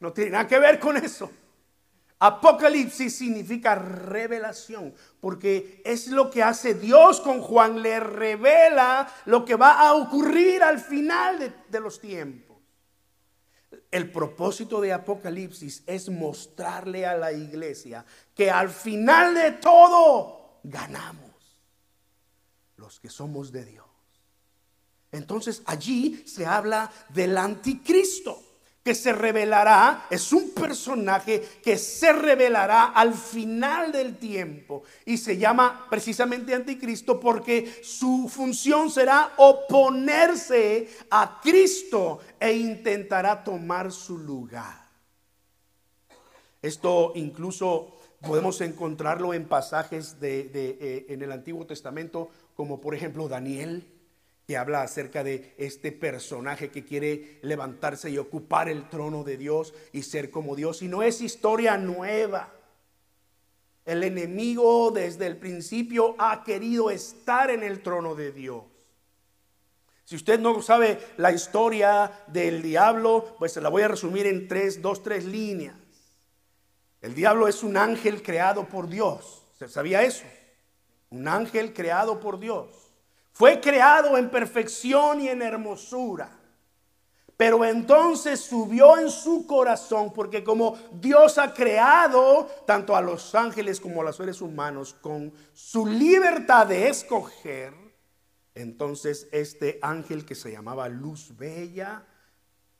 no 0.00 0.12
tiene 0.12 0.32
nada 0.32 0.46
que 0.46 0.58
ver 0.58 0.78
con 0.78 0.98
eso. 0.98 1.30
Apocalipsis 2.18 3.16
significa 3.16 3.74
revelación, 3.74 4.94
porque 5.20 5.82
es 5.84 6.08
lo 6.08 6.30
que 6.30 6.42
hace 6.42 6.74
Dios 6.74 7.20
con 7.20 7.42
Juan, 7.42 7.82
le 7.82 8.00
revela 8.00 9.06
lo 9.26 9.44
que 9.44 9.54
va 9.54 9.80
a 9.80 9.94
ocurrir 9.94 10.62
al 10.62 10.78
final 10.78 11.64
de 11.68 11.80
los 11.80 12.00
tiempos. 12.00 12.45
El 13.96 14.10
propósito 14.10 14.82
de 14.82 14.92
Apocalipsis 14.92 15.82
es 15.86 16.10
mostrarle 16.10 17.06
a 17.06 17.16
la 17.16 17.32
iglesia 17.32 18.04
que 18.34 18.50
al 18.50 18.68
final 18.68 19.34
de 19.34 19.52
todo 19.52 20.60
ganamos 20.64 21.32
los 22.76 23.00
que 23.00 23.08
somos 23.08 23.50
de 23.50 23.64
Dios. 23.64 23.86
Entonces 25.12 25.62
allí 25.64 26.22
se 26.26 26.44
habla 26.44 26.92
del 27.08 27.38
anticristo 27.38 28.38
que 28.86 28.94
se 28.94 29.12
revelará, 29.12 30.06
es 30.08 30.32
un 30.32 30.50
personaje 30.50 31.42
que 31.60 31.76
se 31.76 32.12
revelará 32.12 32.84
al 32.84 33.14
final 33.14 33.90
del 33.90 34.16
tiempo 34.16 34.84
y 35.04 35.16
se 35.16 35.36
llama 35.36 35.88
precisamente 35.90 36.54
anticristo 36.54 37.18
porque 37.18 37.80
su 37.82 38.28
función 38.32 38.88
será 38.88 39.32
oponerse 39.38 40.88
a 41.10 41.40
Cristo 41.42 42.20
e 42.38 42.52
intentará 42.52 43.42
tomar 43.42 43.90
su 43.90 44.18
lugar. 44.18 44.86
Esto 46.62 47.10
incluso 47.16 47.96
podemos 48.20 48.60
encontrarlo 48.60 49.34
en 49.34 49.48
pasajes 49.48 50.20
de, 50.20 50.48
eh, 50.54 51.06
en 51.08 51.22
el 51.22 51.32
Antiguo 51.32 51.66
Testamento 51.66 52.30
como 52.54 52.80
por 52.80 52.94
ejemplo 52.94 53.26
Daniel 53.26 53.95
que 54.46 54.56
habla 54.56 54.82
acerca 54.82 55.24
de 55.24 55.54
este 55.58 55.90
personaje 55.90 56.70
que 56.70 56.84
quiere 56.84 57.40
levantarse 57.42 58.10
y 58.10 58.18
ocupar 58.18 58.68
el 58.68 58.88
trono 58.88 59.24
de 59.24 59.36
Dios 59.36 59.74
y 59.92 60.02
ser 60.02 60.30
como 60.30 60.54
Dios. 60.54 60.82
Y 60.82 60.88
no 60.88 61.02
es 61.02 61.20
historia 61.20 61.76
nueva. 61.76 62.52
El 63.84 64.04
enemigo 64.04 64.92
desde 64.92 65.26
el 65.26 65.36
principio 65.36 66.14
ha 66.18 66.44
querido 66.44 66.90
estar 66.90 67.50
en 67.50 67.64
el 67.64 67.82
trono 67.82 68.14
de 68.14 68.30
Dios. 68.30 68.62
Si 70.04 70.14
usted 70.14 70.38
no 70.38 70.62
sabe 70.62 71.00
la 71.16 71.32
historia 71.32 72.12
del 72.28 72.62
diablo, 72.62 73.34
pues 73.40 73.52
se 73.52 73.60
la 73.60 73.68
voy 73.68 73.82
a 73.82 73.88
resumir 73.88 74.28
en 74.28 74.46
tres, 74.46 74.80
dos, 74.80 75.02
tres 75.02 75.24
líneas. 75.24 75.74
El 77.00 77.16
diablo 77.16 77.48
es 77.48 77.64
un 77.64 77.76
ángel 77.76 78.22
creado 78.22 78.68
por 78.68 78.88
Dios. 78.88 79.44
¿Se 79.58 79.68
sabía 79.68 80.04
eso? 80.04 80.24
Un 81.10 81.26
ángel 81.26 81.72
creado 81.74 82.20
por 82.20 82.38
Dios. 82.38 82.85
Fue 83.36 83.60
creado 83.60 84.16
en 84.16 84.30
perfección 84.30 85.20
y 85.20 85.28
en 85.28 85.42
hermosura. 85.42 86.30
Pero 87.36 87.66
entonces 87.66 88.40
subió 88.40 88.96
en 88.96 89.10
su 89.10 89.46
corazón, 89.46 90.10
porque 90.14 90.42
como 90.42 90.78
Dios 90.90 91.36
ha 91.36 91.52
creado 91.52 92.46
tanto 92.66 92.96
a 92.96 93.02
los 93.02 93.34
ángeles 93.34 93.78
como 93.78 94.00
a 94.00 94.04
los 94.04 94.16
seres 94.16 94.40
humanos 94.40 94.94
con 95.02 95.34
su 95.52 95.86
libertad 95.86 96.66
de 96.66 96.88
escoger, 96.88 97.74
entonces 98.54 99.28
este 99.30 99.80
ángel 99.82 100.24
que 100.24 100.34
se 100.34 100.52
llamaba 100.52 100.88
Luz 100.88 101.36
Bella 101.36 102.06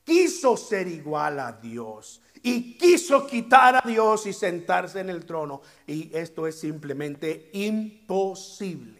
quiso 0.03 0.57
ser 0.57 0.87
igual 0.87 1.39
a 1.39 1.51
Dios 1.51 2.19
y 2.41 2.79
quiso 2.79 3.27
quitar 3.27 3.75
a 3.75 3.87
Dios 3.87 4.25
y 4.25 4.33
sentarse 4.33 5.01
en 5.01 5.11
el 5.11 5.23
trono. 5.23 5.61
Y 5.85 6.09
esto 6.17 6.47
es 6.47 6.59
simplemente 6.59 7.51
imposible. 7.53 8.96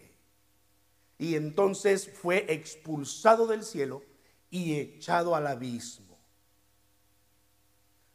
Y 1.17 1.35
entonces 1.35 2.09
fue 2.13 2.45
expulsado 2.53 3.47
del 3.47 3.63
cielo 3.63 4.03
y 4.49 4.75
echado 4.75 5.35
al 5.35 5.47
abismo. 5.47 6.17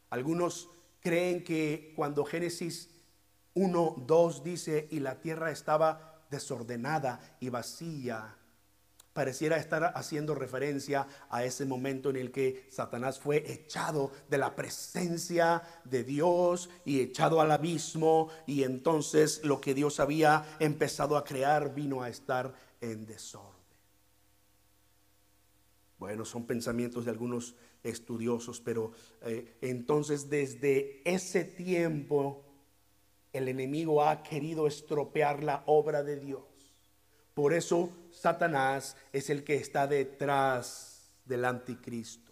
Algunos 0.09 0.69
creen 1.01 1.43
que 1.43 1.93
cuando 1.95 2.23
Génesis 2.23 2.89
1, 3.55 3.95
2 4.07 4.43
dice, 4.43 4.87
y 4.91 4.99
la 4.99 5.19
tierra 5.19 5.51
estaba 5.51 6.25
desordenada 6.29 7.37
y 7.39 7.49
vacía, 7.49 8.35
pareciera 9.13 9.57
estar 9.57 9.93
haciendo 9.95 10.33
referencia 10.33 11.07
a 11.29 11.43
ese 11.43 11.65
momento 11.65 12.09
en 12.09 12.15
el 12.15 12.31
que 12.31 12.67
Satanás 12.69 13.19
fue 13.19 13.51
echado 13.51 14.11
de 14.29 14.39
la 14.39 14.55
presencia 14.55 15.61
de 15.85 16.03
Dios 16.03 16.69
y 16.83 16.99
echado 16.99 17.39
al 17.39 17.51
abismo 17.51 18.29
y 18.47 18.63
entonces 18.63 19.41
lo 19.43 19.61
que 19.61 19.75
Dios 19.75 19.99
había 19.99 20.43
empezado 20.59 21.15
a 21.15 21.23
crear 21.23 21.75
vino 21.75 22.01
a 22.01 22.09
estar 22.09 22.53
en 22.83 23.05
desorden. 23.05 23.51
Bueno, 25.97 26.25
son 26.25 26.45
pensamientos 26.45 27.05
de 27.05 27.11
algunos 27.11 27.55
estudiosos, 27.81 28.59
pero 28.59 28.91
eh, 29.21 29.55
entonces 29.61 30.29
desde 30.29 31.01
ese 31.05 31.45
tiempo 31.45 32.43
el 33.31 33.47
enemigo 33.47 34.03
ha 34.03 34.21
querido 34.21 34.67
estropear 34.67 35.43
la 35.43 35.63
obra 35.65 36.03
de 36.03 36.17
Dios. 36.17 36.43
Por 37.33 37.53
eso 37.53 37.89
Satanás 38.11 38.97
es 39.13 39.29
el 39.29 39.45
que 39.45 39.55
está 39.55 39.87
detrás 39.87 41.09
del 41.25 41.45
anticristo. 41.45 42.31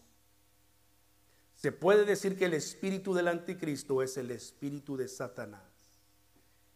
Se 1.55 1.72
puede 1.72 2.05
decir 2.05 2.38
que 2.38 2.46
el 2.46 2.53
espíritu 2.53 3.13
del 3.13 3.29
anticristo 3.29 4.01
es 4.01 4.17
el 4.17 4.31
espíritu 4.31 4.98
de 4.98 5.08
Satanás. 5.08 5.71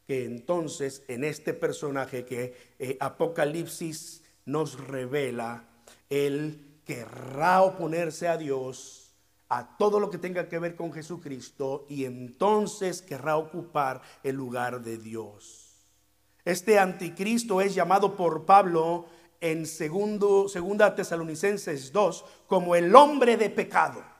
Que 0.07 0.25
entonces 0.25 1.03
en 1.07 1.23
este 1.23 1.53
personaje 1.53 2.25
que 2.25 2.55
eh, 2.79 2.97
Apocalipsis 2.99 4.23
nos 4.45 4.79
revela, 4.79 5.67
el 6.09 6.79
querrá 6.85 7.63
oponerse 7.63 8.27
a 8.27 8.37
Dios, 8.37 9.13
a 9.49 9.77
todo 9.77 9.99
lo 9.99 10.09
que 10.09 10.17
tenga 10.17 10.47
que 10.47 10.59
ver 10.59 10.75
con 10.75 10.93
Jesucristo, 10.93 11.85
y 11.89 12.05
entonces 12.05 13.01
querrá 13.01 13.37
ocupar 13.37 14.01
el 14.23 14.35
lugar 14.35 14.81
de 14.81 14.97
Dios. 14.97 15.65
Este 16.43 16.77
anticristo 16.77 17.59
es 17.59 17.73
llamado 17.73 18.15
por 18.15 18.45
Pablo 18.45 19.07
en 19.41 19.65
segundo, 19.65 20.47
segunda 20.47 20.95
Tesalonicenses 20.95 21.91
2 21.91 22.25
como 22.47 22.75
el 22.75 22.95
hombre 22.95 23.35
de 23.35 23.49
pecado. 23.49 24.14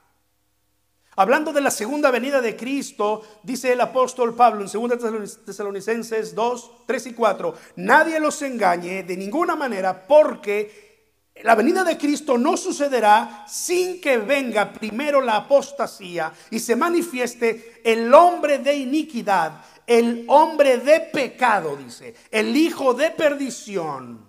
Hablando 1.18 1.50
de 1.54 1.62
la 1.62 1.70
segunda 1.70 2.10
venida 2.10 2.42
de 2.42 2.56
Cristo, 2.56 3.22
dice 3.42 3.72
el 3.72 3.80
apóstol 3.80 4.34
Pablo 4.34 4.60
en 4.60 4.68
segunda 4.68 4.98
Tesalonicenses 4.98 6.34
2, 6.34 6.70
3 6.84 7.06
y 7.06 7.12
4, 7.14 7.54
nadie 7.76 8.20
los 8.20 8.42
engañe 8.42 9.02
de 9.02 9.16
ninguna 9.16 9.56
manera 9.56 10.06
porque 10.06 11.32
la 11.42 11.54
venida 11.54 11.84
de 11.84 11.96
Cristo 11.96 12.36
no 12.36 12.58
sucederá 12.58 13.46
sin 13.48 13.98
que 13.98 14.18
venga 14.18 14.74
primero 14.74 15.22
la 15.22 15.36
apostasía 15.36 16.34
y 16.50 16.60
se 16.60 16.76
manifieste 16.76 17.80
el 17.82 18.12
hombre 18.12 18.58
de 18.58 18.74
iniquidad, 18.74 19.64
el 19.86 20.26
hombre 20.28 20.76
de 20.76 21.00
pecado, 21.00 21.76
dice, 21.76 22.14
el 22.30 22.54
hijo 22.54 22.92
de 22.92 23.10
perdición. 23.10 24.26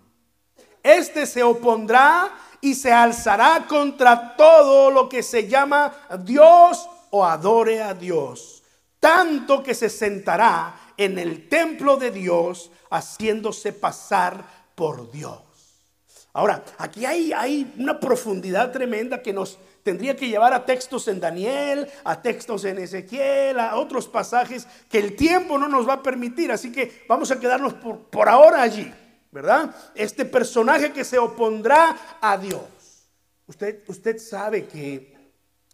Este 0.82 1.26
se 1.26 1.44
opondrá 1.44 2.32
y 2.62 2.76
se 2.76 2.92
alzará 2.92 3.66
contra 3.68 4.36
todo 4.36 4.92
lo 4.92 5.08
que 5.10 5.24
se 5.24 5.48
llama 5.48 5.94
Dios 6.24 6.88
o 7.10 7.26
adore 7.26 7.82
a 7.82 7.94
Dios, 7.94 8.64
tanto 9.00 9.64
que 9.64 9.74
se 9.74 9.90
sentará 9.90 10.76
en 10.98 11.20
el 11.20 11.48
templo 11.48 11.98
de 11.98 12.12
Dios 12.12 12.72
haciéndose 12.90 13.74
pasar 13.74 14.44
por 14.76 15.12
Dios. 15.12 15.42
Ahora, 16.34 16.64
aquí 16.78 17.04
hay, 17.04 17.74
una 17.80 18.00
profundidad 18.00 18.72
tremenda 18.72 19.24
que 19.24 19.34
nos 19.34 19.58
tendría 19.82 20.16
que 20.16 20.28
llevar 20.28 20.54
a 20.54 20.66
textos 20.66 21.08
en 21.08 21.20
Daniel, 21.20 21.88
a 22.04 22.22
textos 22.22 22.64
en 22.66 22.78
Ezequiel, 22.78 23.60
a 23.60 23.76
otros 23.78 24.08
pasajes 24.08 24.68
que 24.88 25.00
el 25.00 25.16
tiempo 25.16 25.58
no 25.58 25.68
nos 25.68 25.90
va 25.90 25.94
a 25.94 26.04
permitir. 26.04 26.52
Así 26.52 26.72
que 26.72 27.06
vamos 27.10 27.32
a 27.32 27.40
quedarnos 27.40 27.74
por, 27.74 28.02
por 28.10 28.30
ahora 28.30 28.62
allí, 28.62 28.94
¿verdad? 29.38 29.76
Este 29.94 30.26
personaje 30.26 30.92
que 30.92 31.04
se 31.04 31.20
opondrá 31.20 32.18
a 32.20 32.40
Dios. 32.40 33.08
Usted, 33.46 33.84
usted 33.88 34.18
sabe 34.18 34.66
que 34.66 35.16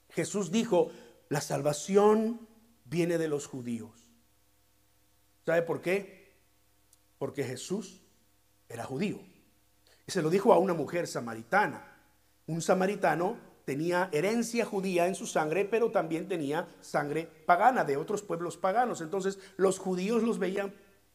Jesús 0.09 0.51
dijo, 0.51 0.91
la 1.29 1.39
salvación 1.39 2.45
viene 2.83 3.17
de 3.17 3.29
los 3.29 3.47
judíos. 3.47 3.91
¿Sabe 5.45 5.61
por 5.61 5.81
qué? 5.81 6.33
Porque 7.17 7.45
Jesús 7.45 8.01
era 8.67 8.83
judío. 8.83 9.21
Y 10.05 10.11
se 10.11 10.21
lo 10.21 10.29
dijo 10.29 10.51
a 10.51 10.57
una 10.57 10.73
mujer 10.73 11.07
samaritana. 11.07 11.85
Un 12.47 12.61
samaritano 12.61 13.37
tenía 13.63 14.09
herencia 14.11 14.65
judía 14.65 15.07
en 15.07 15.15
su 15.15 15.25
sangre, 15.25 15.63
pero 15.63 15.89
también 15.89 16.27
tenía 16.27 16.67
sangre 16.81 17.29
pagana 17.45 17.85
de 17.85 17.95
otros 17.95 18.23
pueblos 18.23 18.57
paganos. 18.57 18.99
Entonces 18.99 19.39
los 19.55 19.79
judíos 19.79 20.21
los 20.21 20.37
veían 20.37 20.73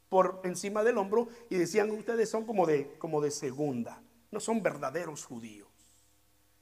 por 0.09 0.41
encima 0.45 0.85
del 0.85 0.99
hombro 0.99 1.29
y 1.51 1.57
decían, 1.57 1.91
ustedes 1.91 2.31
son 2.31 2.45
como 2.45 2.67
de, 2.67 2.97
como 2.99 3.21
de 3.21 3.31
segunda, 3.31 4.03
no 4.31 4.41
son 4.41 4.63
verdaderos 4.63 5.25
judíos. 5.25 5.69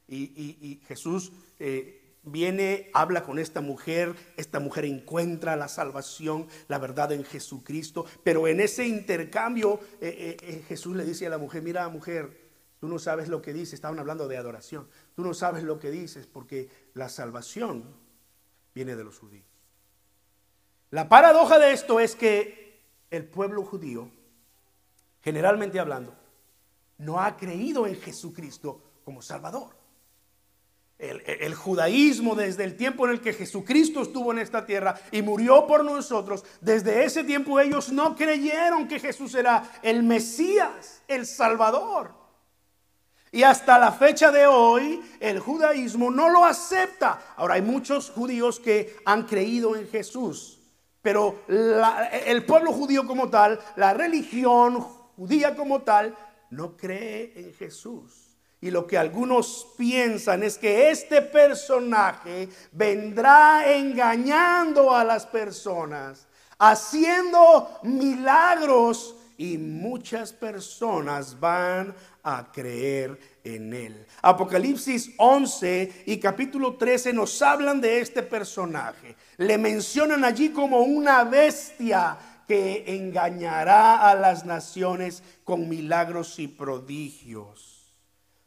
Y, 0.09 0.81
Jesús 0.87 1.33
eh, 1.59 2.17
viene, 2.23 2.91
habla 2.95 3.25
con 3.25 3.39
esta 3.39 3.61
mujer, 3.61 4.15
esta 4.37 4.61
mujer 4.61 4.85
encuentra 4.85 5.57
la 5.57 5.69
salvación, 5.69 6.47
la 6.69 6.79
verdad 6.79 7.13
en 7.13 7.25
Jesucristo, 7.25 8.05
pero 8.23 8.47
en 8.47 8.61
ese 8.61 8.87
intercambio 8.87 9.81
eh, 10.01 10.37
eh, 10.41 10.65
Jesús 10.69 10.97
le 10.97 11.05
dice 11.05 11.27
a 11.27 11.31
la 11.31 11.39
mujer, 11.39 11.63
mira 11.63 11.89
mujer, 11.89 12.47
tú 12.79 12.89
no 12.89 12.99
sabes 12.99 13.29
lo 13.29 13.43
que 13.43 13.53
dices, 13.53 13.75
estaban 13.75 13.99
hablando 13.99 14.29
de 14.29 14.37
adoración, 14.37 14.89
tú 15.15 15.23
no 15.23 15.35
sabes 15.35 15.65
lo 15.65 15.79
que 15.79 15.91
dices 15.91 16.27
porque 16.27 16.69
la 16.95 17.09
salvación 17.09 17.85
viene 18.75 18.95
de 18.95 19.05
los 19.05 19.19
judíos. 19.19 19.47
La 20.91 21.09
paradoja 21.09 21.59
de 21.59 21.73
esto 21.73 21.99
es 21.99 22.15
que 22.15 22.66
el 23.11 23.25
pueblo 23.25 23.65
judío, 23.65 24.11
generalmente 25.23 25.81
hablando, 25.81 26.15
no 26.99 27.21
ha 27.21 27.37
creído 27.37 27.87
en 27.87 27.97
Jesucristo 27.97 28.81
como 29.05 29.23
Salvador. 29.23 29.77
El, 30.99 31.55
judaísmo 31.55 32.35
desde 32.35 32.65
el 32.65 32.75
tiempo 32.75 33.07
en 33.07 33.13
el 33.13 33.21
que 33.21 33.35
Jesucristo 33.35 34.01
estuvo 34.01 34.33
en 34.33 34.39
esta 34.39 34.65
tierra 34.65 34.99
y 35.13 35.21
murió 35.21 35.67
por 35.67 35.85
nosotros, 35.85 36.43
desde 36.63 37.05
ese 37.05 37.23
tiempo 37.23 37.61
ellos 37.61 37.93
no 37.93 38.17
creyeron 38.17 38.89
que 38.89 38.99
Jesús 38.99 39.35
era 39.35 39.71
el 39.83 40.03
Mesías, 40.03 41.03
el 41.07 41.27
Salvador. 41.27 42.15
Y 43.31 43.43
hasta 43.43 43.79
la 43.79 43.93
fecha 43.93 44.33
de 44.33 44.47
hoy 44.47 45.03
el 45.21 45.39
judaísmo 45.39 46.11
no 46.11 46.31
lo 46.31 46.47
acepta. 46.47 47.35
Ahora 47.37 47.55
hay 47.55 47.63
muchos 47.63 48.11
judíos 48.11 48.59
que 48.59 48.97
han 49.05 49.25
creído 49.25 49.77
en 49.77 49.87
Jesús, 49.89 50.56
pero 51.07 51.45
el 51.47 52.45
pueblo 52.45 52.73
judío 52.73 53.07
como 53.07 53.31
tal, 53.31 53.61
la 53.77 53.95
religión 53.95 54.81
judía 55.17 55.55
como 55.55 55.83
tal, 55.83 56.17
no 56.51 56.77
cree 56.77 57.33
en 57.37 57.55
Jesús. 57.55 58.37
Y 58.61 58.73
lo 58.73 58.89
que 58.89 58.99
algunos 58.99 59.69
piensan 59.79 60.43
es 60.43 60.59
que 60.59 60.91
este 60.91 61.23
personaje 61.23 62.49
vendrá 62.73 63.73
engañando 63.73 64.93
a 64.93 65.05
las 65.05 65.25
personas, 65.27 66.27
haciendo 66.59 67.79
milagros 67.85 69.15
y 69.39 69.59
muchas 69.59 70.33
personas 70.33 71.39
van 71.39 71.95
a 72.27 72.51
creer 72.53 73.19
en 73.45 73.73
él. 73.73 74.07
Apocalipsis 74.21 75.13
11 75.17 76.05
y 76.07 76.19
capítulo 76.19 76.75
13 76.75 77.13
nos 77.13 77.41
hablan 77.41 77.81
de 77.81 78.01
este 78.01 78.25
personaje. 78.25 79.15
Le 79.37 79.57
mencionan 79.57 80.25
allí 80.25 80.51
como 80.51 80.81
una 80.81 81.23
bestia 81.23 82.19
que 82.49 82.85
engañará 82.97 84.11
a 84.11 84.17
las 84.17 84.45
naciones 84.45 85.23
con 85.45 85.69
milagros 85.69 86.41
y 86.41 86.49
prodigios. 86.49 87.95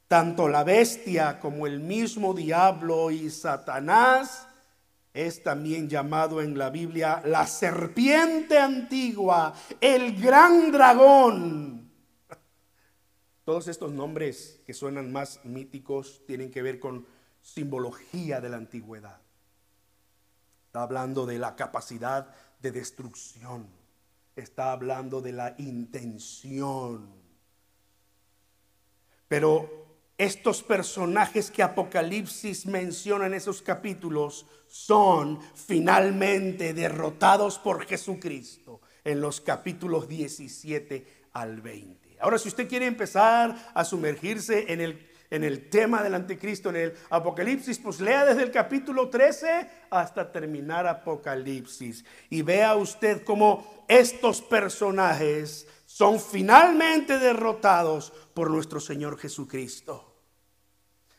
Tanto 0.09 0.49
la 0.49 0.65
bestia 0.65 1.39
como 1.39 1.65
el 1.65 1.79
mismo 1.79 2.33
diablo 2.33 3.11
y 3.11 3.29
Satanás 3.29 4.47
es 5.13 5.41
también 5.41 5.87
llamado 5.87 6.41
en 6.41 6.57
la 6.57 6.69
Biblia 6.69 7.21
la 7.25 7.47
serpiente 7.47 8.57
antigua, 8.57 9.53
el 9.79 10.19
gran 10.21 10.71
dragón. 10.71 11.78
Todos 13.49 13.67
estos 13.67 13.91
nombres 13.91 14.61
que 14.67 14.75
suenan 14.75 15.11
más 15.11 15.43
míticos 15.43 16.21
tienen 16.27 16.51
que 16.51 16.61
ver 16.61 16.79
con 16.79 17.07
simbología 17.41 18.39
de 18.41 18.49
la 18.49 18.57
antigüedad. 18.57 19.19
Está 20.67 20.83
hablando 20.83 21.25
de 21.25 21.39
la 21.39 21.55
capacidad 21.55 22.29
de 22.61 22.71
destrucción. 22.71 23.65
Está 24.35 24.71
hablando 24.71 25.19
de 25.19 25.31
la 25.31 25.55
intención. 25.57 27.09
Pero 29.27 29.97
estos 30.15 30.61
personajes 30.61 31.49
que 31.49 31.63
Apocalipsis 31.63 32.67
menciona 32.67 33.25
en 33.25 33.33
esos 33.33 33.63
capítulos 33.63 34.45
son 34.67 35.39
finalmente 35.55 36.75
derrotados 36.75 37.57
por 37.57 37.83
Jesucristo 37.87 38.81
en 39.03 39.19
los 39.19 39.41
capítulos 39.41 40.07
17 40.07 41.23
al 41.33 41.61
20. 41.61 42.08
Ahora, 42.19 42.37
si 42.37 42.49
usted 42.49 42.67
quiere 42.67 42.85
empezar 42.85 43.55
a 43.73 43.85
sumergirse 43.85 44.71
en 44.71 44.81
el, 44.81 45.09
en 45.29 45.43
el 45.43 45.69
tema 45.69 46.03
del 46.03 46.15
anticristo, 46.15 46.69
en 46.69 46.75
el 46.75 46.93
Apocalipsis, 47.09 47.79
pues 47.79 48.01
lea 48.01 48.25
desde 48.25 48.43
el 48.43 48.51
capítulo 48.51 49.09
13 49.09 49.69
hasta 49.89 50.31
terminar 50.31 50.85
Apocalipsis 50.85 52.03
y 52.29 52.41
vea 52.41 52.75
usted 52.75 53.23
cómo 53.23 53.85
estos 53.87 54.41
personajes 54.41 55.67
son 55.85 56.19
finalmente 56.19 57.19
derrotados 57.19 58.11
por 58.33 58.49
nuestro 58.49 58.79
Señor 58.79 59.17
Jesucristo. 59.17 60.05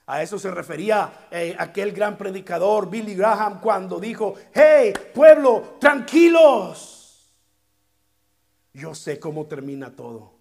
A 0.06 0.22
eso 0.22 0.38
se 0.38 0.50
refería 0.50 1.28
eh, 1.30 1.54
aquel 1.56 1.92
gran 1.92 2.18
predicador 2.18 2.90
Billy 2.90 3.14
Graham 3.14 3.60
cuando 3.60 4.00
dijo, 4.00 4.34
hey 4.52 4.92
pueblo, 5.14 5.76
tranquilos. 5.80 7.32
Yo 8.72 8.94
sé 8.94 9.18
cómo 9.20 9.46
termina 9.46 9.94
todo. 9.94 10.39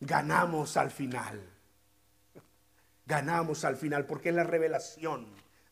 Ganamos 0.00 0.76
al 0.76 0.90
final. 0.90 1.40
Ganamos 3.06 3.64
al 3.64 3.76
final 3.76 4.06
porque 4.06 4.28
es 4.28 4.34
la 4.34 4.44
revelación 4.44 5.26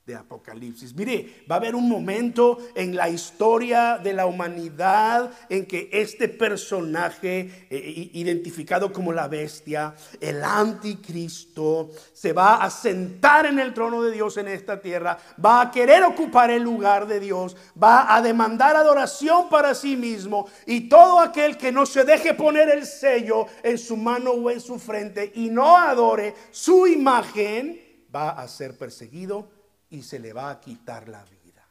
de 0.07 0.15
Apocalipsis. 0.15 0.95
Mire, 0.95 1.45
va 1.51 1.57
a 1.57 1.59
haber 1.59 1.75
un 1.75 1.89
momento 1.89 2.59
en 2.77 2.95
la 2.95 3.09
historia 3.09 3.99
de 3.99 4.13
la 4.13 4.27
humanidad 4.27 5.33
en 5.49 5.67
que 5.67 5.91
este 5.93 6.29
personaje 6.29 7.67
eh, 7.69 8.11
identificado 8.13 8.93
como 8.93 9.13
la 9.13 9.27
bestia, 9.27 9.97
el 10.21 10.45
anticristo, 10.45 11.91
se 12.13 12.33
va 12.33 12.63
a 12.63 12.71
sentar 12.71 13.47
en 13.47 13.59
el 13.59 13.75
trono 13.75 14.01
de 14.01 14.13
Dios 14.13 14.37
en 14.37 14.47
esta 14.47 14.81
tierra, 14.81 15.19
va 15.45 15.61
a 15.61 15.71
querer 15.73 16.05
ocupar 16.05 16.53
el 16.53 16.63
lugar 16.63 17.09
de 17.09 17.19
Dios, 17.19 17.57
va 17.83 18.15
a 18.15 18.23
demandar 18.23 18.77
adoración 18.77 19.49
para 19.49 19.75
sí 19.75 19.97
mismo 19.97 20.47
y 20.67 20.89
todo 20.89 21.19
aquel 21.19 21.57
que 21.57 21.73
no 21.73 21.85
se 21.85 22.05
deje 22.05 22.35
poner 22.35 22.69
el 22.69 22.87
sello 22.87 23.47
en 23.65 23.77
su 23.77 23.97
mano 23.97 24.31
o 24.31 24.51
en 24.53 24.61
su 24.61 24.79
frente 24.79 25.33
y 25.35 25.51
no 25.51 25.77
adore 25.77 26.33
su 26.53 26.87
imagen, 26.87 27.81
va 28.15 28.31
a 28.31 28.47
ser 28.47 28.79
perseguido 28.79 29.56
y 29.91 30.03
se 30.03 30.19
le 30.19 30.33
va 30.33 30.51
a 30.51 30.61
quitar 30.61 31.09
la 31.09 31.25
vida. 31.25 31.67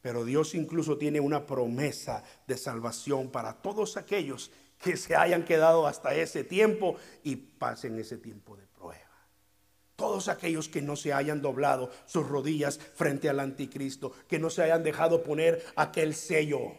Pero 0.00 0.24
Dios 0.24 0.54
incluso 0.54 0.98
tiene 0.98 1.20
una 1.20 1.46
promesa 1.46 2.22
de 2.46 2.58
salvación 2.58 3.30
para 3.30 3.54
todos 3.54 3.96
aquellos 3.96 4.50
que 4.78 4.96
se 4.96 5.16
hayan 5.16 5.44
quedado 5.44 5.86
hasta 5.86 6.14
ese 6.14 6.44
tiempo 6.44 6.96
y 7.22 7.36
pasen 7.36 7.98
ese 7.98 8.18
tiempo 8.18 8.56
de 8.56 8.66
prueba. 8.66 9.00
Todos 9.96 10.28
aquellos 10.28 10.68
que 10.68 10.82
no 10.82 10.96
se 10.96 11.12
hayan 11.12 11.40
doblado 11.40 11.90
sus 12.04 12.28
rodillas 12.28 12.78
frente 12.78 13.28
al 13.28 13.40
anticristo, 13.40 14.12
que 14.28 14.38
no 14.38 14.50
se 14.50 14.62
hayan 14.62 14.82
dejado 14.82 15.22
poner 15.22 15.64
aquel 15.76 16.14
sello 16.14 16.72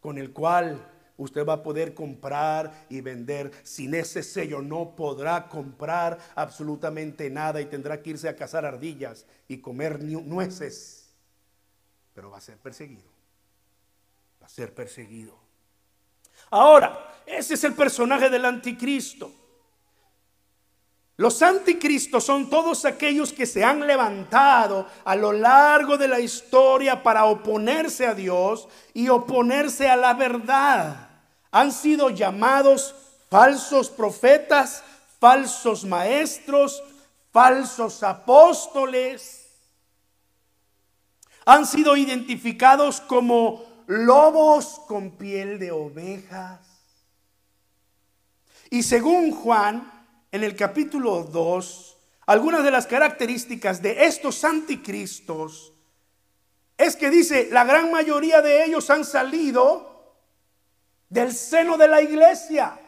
con 0.00 0.18
el 0.18 0.32
cual 0.32 0.97
Usted 1.18 1.44
va 1.44 1.54
a 1.54 1.62
poder 1.64 1.94
comprar 1.94 2.86
y 2.88 3.00
vender. 3.00 3.50
Sin 3.64 3.92
ese 3.94 4.22
sello 4.22 4.62
no 4.62 4.94
podrá 4.94 5.48
comprar 5.48 6.16
absolutamente 6.36 7.28
nada 7.28 7.60
y 7.60 7.66
tendrá 7.66 8.00
que 8.00 8.10
irse 8.10 8.28
a 8.28 8.36
cazar 8.36 8.64
ardillas 8.64 9.26
y 9.48 9.58
comer 9.58 10.00
nueces. 10.00 11.10
Pero 12.14 12.30
va 12.30 12.38
a 12.38 12.40
ser 12.40 12.56
perseguido. 12.58 13.10
Va 14.40 14.46
a 14.46 14.48
ser 14.48 14.72
perseguido. 14.72 15.36
Ahora, 16.50 17.20
ese 17.26 17.54
es 17.54 17.64
el 17.64 17.74
personaje 17.74 18.30
del 18.30 18.44
anticristo. 18.44 19.32
Los 21.16 21.42
anticristos 21.42 22.22
son 22.22 22.48
todos 22.48 22.84
aquellos 22.84 23.32
que 23.32 23.44
se 23.44 23.64
han 23.64 23.84
levantado 23.88 24.86
a 25.04 25.16
lo 25.16 25.32
largo 25.32 25.98
de 25.98 26.06
la 26.06 26.20
historia 26.20 27.02
para 27.02 27.24
oponerse 27.24 28.06
a 28.06 28.14
Dios 28.14 28.68
y 28.94 29.08
oponerse 29.08 29.88
a 29.88 29.96
la 29.96 30.14
verdad 30.14 31.07
han 31.50 31.72
sido 31.72 32.10
llamados 32.10 32.94
falsos 33.30 33.90
profetas, 33.90 34.82
falsos 35.20 35.84
maestros, 35.84 36.82
falsos 37.32 38.02
apóstoles. 38.02 39.46
Han 41.46 41.66
sido 41.66 41.96
identificados 41.96 43.00
como 43.00 43.64
lobos 43.86 44.80
con 44.86 45.12
piel 45.12 45.58
de 45.58 45.72
ovejas. 45.72 46.60
Y 48.70 48.82
según 48.82 49.32
Juan, 49.32 49.90
en 50.30 50.44
el 50.44 50.54
capítulo 50.54 51.24
2, 51.24 51.96
algunas 52.26 52.62
de 52.62 52.70
las 52.70 52.86
características 52.86 53.80
de 53.80 54.04
estos 54.04 54.44
anticristos 54.44 55.72
es 56.76 56.94
que 56.94 57.10
dice, 57.10 57.48
la 57.50 57.64
gran 57.64 57.90
mayoría 57.90 58.40
de 58.42 58.64
ellos 58.64 58.88
han 58.90 59.04
salido 59.04 59.97
del 61.08 61.32
seno 61.32 61.76
de 61.76 61.88
la 61.88 62.02
iglesia. 62.02 62.78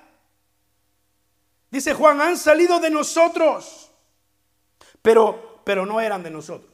Dice 1.71 1.95
Juan, 1.95 2.21
han 2.21 2.37
salido 2.37 2.81
de 2.81 2.91
nosotros, 2.91 3.91
pero, 5.03 5.63
pero 5.65 5.87
no 5.87 6.01
eran 6.01 6.23
de 6.23 6.31
nosotros. 6.31 6.71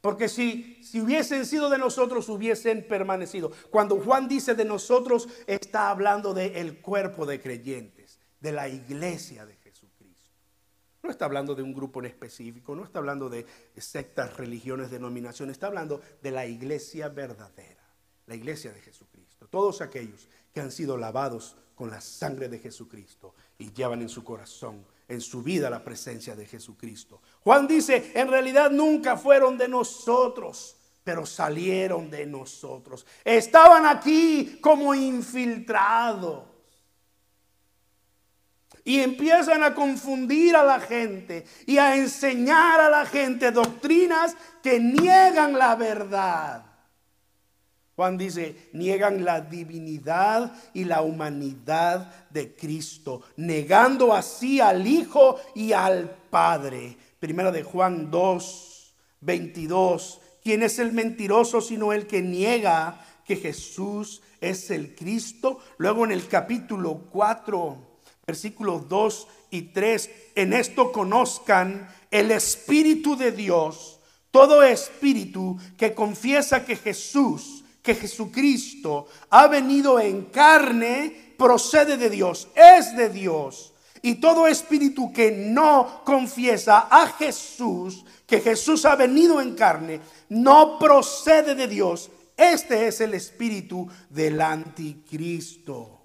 Porque 0.00 0.28
si, 0.28 0.82
si 0.82 1.00
hubiesen 1.00 1.44
sido 1.44 1.68
de 1.68 1.78
nosotros, 1.78 2.28
hubiesen 2.28 2.86
permanecido. 2.88 3.52
Cuando 3.70 4.00
Juan 4.00 4.28
dice 4.28 4.54
de 4.54 4.64
nosotros, 4.64 5.28
está 5.46 5.90
hablando 5.90 6.32
del 6.32 6.80
cuerpo 6.80 7.26
de 7.26 7.40
creyentes, 7.40 8.18
de 8.40 8.52
la 8.52 8.68
iglesia 8.68 9.44
de 9.44 9.56
Jesucristo. 9.56 10.30
No 11.02 11.10
está 11.10 11.26
hablando 11.26 11.54
de 11.54 11.62
un 11.62 11.74
grupo 11.74 12.00
en 12.00 12.06
específico, 12.06 12.74
no 12.74 12.84
está 12.84 12.98
hablando 12.98 13.28
de 13.28 13.46
sectas, 13.76 14.36
religiones, 14.36 14.90
denominaciones, 14.90 15.54
está 15.54 15.66
hablando 15.66 16.00
de 16.22 16.30
la 16.30 16.46
iglesia 16.46 17.08
verdadera, 17.08 17.84
la 18.26 18.34
iglesia 18.34 18.72
de 18.72 18.80
Jesucristo. 18.80 19.46
Todos 19.48 19.82
aquellos 19.82 20.28
que 20.52 20.60
han 20.60 20.70
sido 20.70 20.96
lavados 20.96 21.56
con 21.74 21.90
la 21.90 22.00
sangre 22.00 22.48
de 22.48 22.58
Jesucristo 22.58 23.34
y 23.58 23.72
llevan 23.72 24.02
en 24.02 24.08
su 24.08 24.22
corazón, 24.22 24.84
en 25.08 25.20
su 25.20 25.42
vida, 25.42 25.70
la 25.70 25.82
presencia 25.82 26.36
de 26.36 26.46
Jesucristo. 26.46 27.22
Juan 27.40 27.66
dice, 27.66 28.12
en 28.14 28.28
realidad 28.28 28.70
nunca 28.70 29.16
fueron 29.16 29.56
de 29.56 29.68
nosotros, 29.68 30.76
pero 31.02 31.24
salieron 31.24 32.10
de 32.10 32.26
nosotros. 32.26 33.06
Estaban 33.24 33.86
aquí 33.86 34.58
como 34.60 34.94
infiltrados. 34.94 36.44
Y 38.84 39.00
empiezan 39.00 39.62
a 39.62 39.74
confundir 39.74 40.56
a 40.56 40.64
la 40.64 40.80
gente 40.80 41.44
y 41.66 41.78
a 41.78 41.96
enseñar 41.96 42.80
a 42.80 42.88
la 42.88 43.06
gente 43.06 43.52
doctrinas 43.52 44.34
que 44.62 44.80
niegan 44.80 45.58
la 45.58 45.76
verdad. 45.76 46.69
Juan 48.00 48.16
dice, 48.16 48.70
niegan 48.72 49.26
la 49.26 49.42
divinidad 49.42 50.54
y 50.72 50.84
la 50.84 51.02
humanidad 51.02 52.10
de 52.30 52.56
Cristo, 52.56 53.20
negando 53.36 54.14
así 54.14 54.58
al 54.58 54.86
Hijo 54.86 55.38
y 55.54 55.72
al 55.72 56.08
Padre. 56.30 56.96
Primera 57.18 57.52
de 57.52 57.62
Juan 57.62 58.10
2, 58.10 58.94
22. 59.20 60.18
¿Quién 60.42 60.62
es 60.62 60.78
el 60.78 60.92
mentiroso 60.92 61.60
sino 61.60 61.92
el 61.92 62.06
que 62.06 62.22
niega 62.22 63.04
que 63.26 63.36
Jesús 63.36 64.22
es 64.40 64.70
el 64.70 64.94
Cristo? 64.94 65.58
Luego 65.76 66.06
en 66.06 66.12
el 66.12 66.26
capítulo 66.26 67.02
4, 67.12 67.76
versículos 68.26 68.88
2 68.88 69.28
y 69.50 69.60
3, 69.60 70.10
en 70.36 70.54
esto 70.54 70.90
conozcan 70.90 71.86
el 72.10 72.30
Espíritu 72.30 73.14
de 73.14 73.30
Dios, 73.30 74.00
todo 74.30 74.62
espíritu 74.62 75.58
que 75.76 75.92
confiesa 75.92 76.64
que 76.64 76.76
Jesús 76.76 77.59
que 77.82 77.94
Jesucristo 77.94 79.06
ha 79.30 79.48
venido 79.48 79.98
en 79.98 80.26
carne 80.26 81.34
procede 81.36 81.96
de 81.96 82.10
Dios, 82.10 82.48
es 82.54 82.96
de 82.96 83.08
Dios. 83.08 83.72
Y 84.02 84.16
todo 84.16 84.46
espíritu 84.46 85.12
que 85.12 85.30
no 85.30 86.02
confiesa 86.04 86.88
a 86.90 87.06
Jesús, 87.06 88.04
que 88.26 88.40
Jesús 88.40 88.84
ha 88.84 88.96
venido 88.96 89.40
en 89.40 89.54
carne, 89.54 90.00
no 90.28 90.78
procede 90.78 91.54
de 91.54 91.68
Dios. 91.68 92.10
Este 92.36 92.86
es 92.86 93.00
el 93.00 93.14
espíritu 93.14 93.88
del 94.08 94.40
anticristo. 94.40 96.00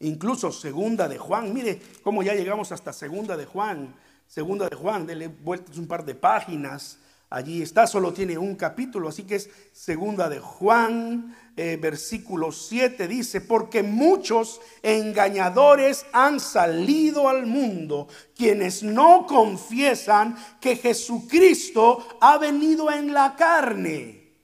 Incluso 0.00 0.52
segunda 0.52 1.08
de 1.08 1.16
Juan, 1.16 1.54
mire 1.54 1.80
cómo 2.02 2.22
ya 2.22 2.34
llegamos 2.34 2.72
hasta 2.72 2.92
segunda 2.92 3.36
de 3.36 3.46
Juan. 3.46 3.94
Segunda 4.26 4.68
de 4.68 4.76
Juan, 4.76 5.06
dele 5.06 5.28
vueltas 5.28 5.76
un 5.78 5.86
par 5.86 6.04
de 6.04 6.14
páginas 6.14 6.98
allí 7.32 7.62
está, 7.62 7.86
solo 7.86 8.12
tiene 8.12 8.36
un 8.36 8.56
capítulo, 8.56 9.08
así 9.08 9.22
que 9.22 9.36
es 9.36 9.48
segunda 9.72 10.28
de 10.28 10.38
Juan, 10.38 11.34
eh, 11.56 11.78
versículo 11.80 12.52
7, 12.52 13.08
dice, 13.08 13.40
porque 13.40 13.82
muchos 13.82 14.60
engañadores 14.82 16.04
han 16.12 16.40
salido 16.40 17.28
al 17.28 17.46
mundo, 17.46 18.08
quienes 18.36 18.82
no 18.82 19.26
confiesan 19.26 20.36
que 20.60 20.76
Jesucristo 20.76 22.06
ha 22.20 22.36
venido 22.36 22.90
en 22.90 23.14
la 23.14 23.34
carne. 23.34 24.34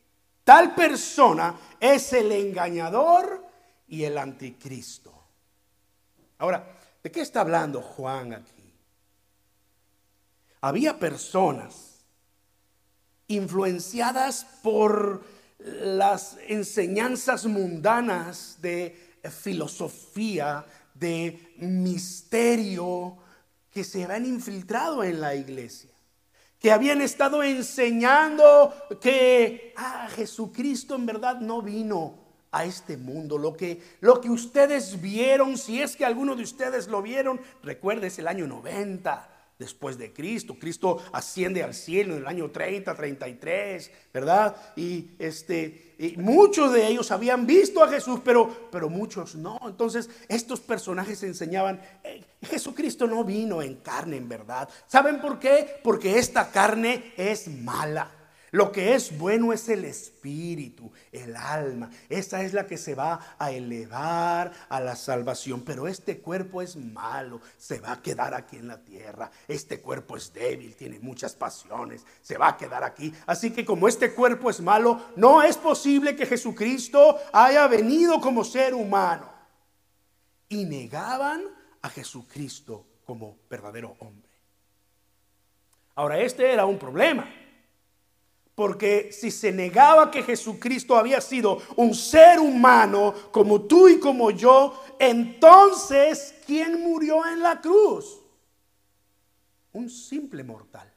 Tal 0.44 0.74
persona 0.74 1.55
es 1.79 2.12
el 2.14 2.33
engañador 2.33 3.44
y 3.87 4.05
el 4.05 4.16
anticristo. 4.16 5.12
Ahora, 6.38 6.74
¿de 7.03 7.11
qué 7.11 7.20
está 7.20 7.42
hablando 7.42 7.83
Juan 7.83 8.33
aquí? 8.33 8.72
Había 10.62 10.98
personas 10.98 11.88
influenciadas 13.29 14.47
por 14.62 15.23
las 15.59 16.37
enseñanzas 16.47 17.47
mundanas 17.47 18.59
de 18.61 19.19
filosofía, 19.31 20.64
de 20.95 21.55
misterio, 21.59 23.17
que 23.71 23.85
se 23.85 24.05
habían 24.05 24.27
infiltrado 24.27 25.05
en 25.05 25.21
la 25.21 25.35
iglesia, 25.35 25.91
que 26.59 26.73
habían 26.73 27.03
estado 27.03 27.43
enseñando 27.43 28.75
que 29.01 29.75
ah, 29.77 30.09
Jesucristo 30.14 30.95
en 30.95 31.07
verdad 31.07 31.41
no 31.41 31.62
vino 31.62 32.19
a 32.51 32.64
este 32.64 32.97
mundo. 32.97 33.37
Lo 33.37 33.57
que, 33.57 33.81
lo 34.01 34.21
que 34.21 34.31
ustedes 34.31 35.01
vieron, 35.01 35.59
si 35.59 35.83
es 35.83 35.97
que 35.97 36.05
alguno 36.05 36.35
de 36.35 36.43
ustedes 36.43 36.88
lo 36.88 37.03
vieron, 37.03 37.41
recuerde, 37.62 38.07
es 38.07 38.19
el 38.19 38.27
año 38.27 38.47
90 38.47 39.38
después 39.59 39.99
de 39.99 40.12
Cristo. 40.12 40.57
Cristo 40.59 41.03
asciende 41.12 41.62
al 41.62 41.75
cielo 41.75 42.14
en 42.14 42.21
el 42.21 42.27
año 42.27 42.51
30, 42.51 42.94
33, 42.94 43.90
¿verdad? 44.12 44.57
Y 44.77 45.11
este 45.18 45.88
y 46.01 46.16
muchos 46.16 46.73
de 46.73 46.87
ellos 46.87 47.11
habían 47.11 47.44
visto 47.44 47.83
a 47.83 47.88
Jesús, 47.88 48.21
pero, 48.25 48.68
pero 48.71 48.88
muchos 48.88 49.35
no. 49.35 49.59
Entonces, 49.64 50.09
estos 50.29 50.61
personajes 50.61 51.25
enseñaban, 51.25 51.81
eh, 52.05 52.23
Jesucristo 52.42 53.09
no 53.09 53.25
vino 53.25 53.62
en 53.62 53.75
carne, 53.77 54.16
en 54.16 54.29
verdad. 54.29 54.68
¿Saben 54.87 55.21
por 55.21 55.40
qué? 55.40 55.81
Porque 55.83 56.18
esta 56.18 56.53
carne 56.53 57.12
es 57.16 57.49
mala. 57.49 58.12
Lo 58.51 58.73
que 58.73 58.95
es 58.95 59.17
bueno 59.19 59.53
es 59.53 59.69
el 59.69 59.85
espíritu, 59.85 60.91
el 61.13 61.37
alma. 61.37 61.91
Esa 62.09 62.43
es 62.43 62.55
la 62.55 62.67
que 62.67 62.79
se 62.79 62.95
va 62.95 63.37
a 63.39 63.51
elevar 63.51 64.53
a 64.69 64.81
la 64.81 64.97
salvación. 64.97 65.63
Pero 65.63 65.87
este 65.87 66.19
cuerpo 66.19 66.63
es 66.63 66.77
malo, 66.77 67.41
se 67.59 67.81
va 67.81 67.93
a 67.93 68.03
quedar 68.03 68.35
aquí 68.35 68.57
en 68.57 68.69
la 68.69 68.79
tierra. 68.79 69.31
Este 69.47 69.81
cuerpo 69.81 70.17
es 70.17 70.33
débil, 70.33 70.75
tiene 70.77 70.99
muchas 70.99 71.35
pasiones, 71.35 72.05
se 72.23 72.39
va 72.39 72.49
a 72.49 72.57
quedar 72.57 72.85
aquí. 72.85 73.13
Así 73.27 73.51
que 73.51 73.65
como 73.65 73.89
este 73.89 74.15
cuerpo 74.15 74.49
es 74.49 74.61
malo, 74.61 75.01
no 75.17 75.43
es 75.43 75.57
posible 75.57 76.17
que 76.17 76.27
Jesucristo 76.27 77.19
haya 77.33 77.67
venido 77.67 78.21
como 78.21 78.45
ser 78.45 78.75
humano. 78.75 79.29
Y 80.49 80.65
negaban 80.65 81.43
a 81.83 81.91
Jesucristo 81.91 82.87
como 83.05 83.37
verdadero 83.51 83.97
hombre. 83.99 84.29
Ahora, 85.95 86.21
este 86.21 86.53
era 86.53 86.65
un 86.65 86.79
problema. 86.79 87.29
Porque 88.59 89.12
si 89.12 89.31
se 89.31 89.53
negaba 89.53 90.11
que 90.11 90.25
Jesucristo 90.25 90.97
había 90.97 91.21
sido 91.21 91.62
un 91.77 91.94
ser 91.94 92.40
humano 92.40 93.14
como 93.31 93.61
tú 93.61 93.87
y 93.87 94.01
como 94.01 94.33
yo, 94.33 94.83
entonces, 94.99 96.35
¿quién 96.44 96.83
murió 96.83 97.25
en 97.25 97.40
la 97.40 97.61
cruz? 97.61 98.21
Un 99.75 99.88
simple 99.88 100.42
mortal. 100.42 100.92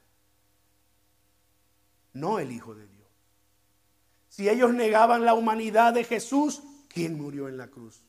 No 2.13 2.39
el 2.39 2.52
Hijo 2.52 2.74
de 2.74 2.88
Dios. 2.88 3.08
Si 4.28 4.50
ellos 4.50 4.74
negaban 4.74 5.24
la 5.24 5.36
humanidad 5.36 5.93
de 5.93 6.04
Jesús, 6.04 6.63
¿quién 6.88 7.15
murió 7.15 7.47
en 7.47 7.58
la 7.58 7.67
cruz? 7.67 8.02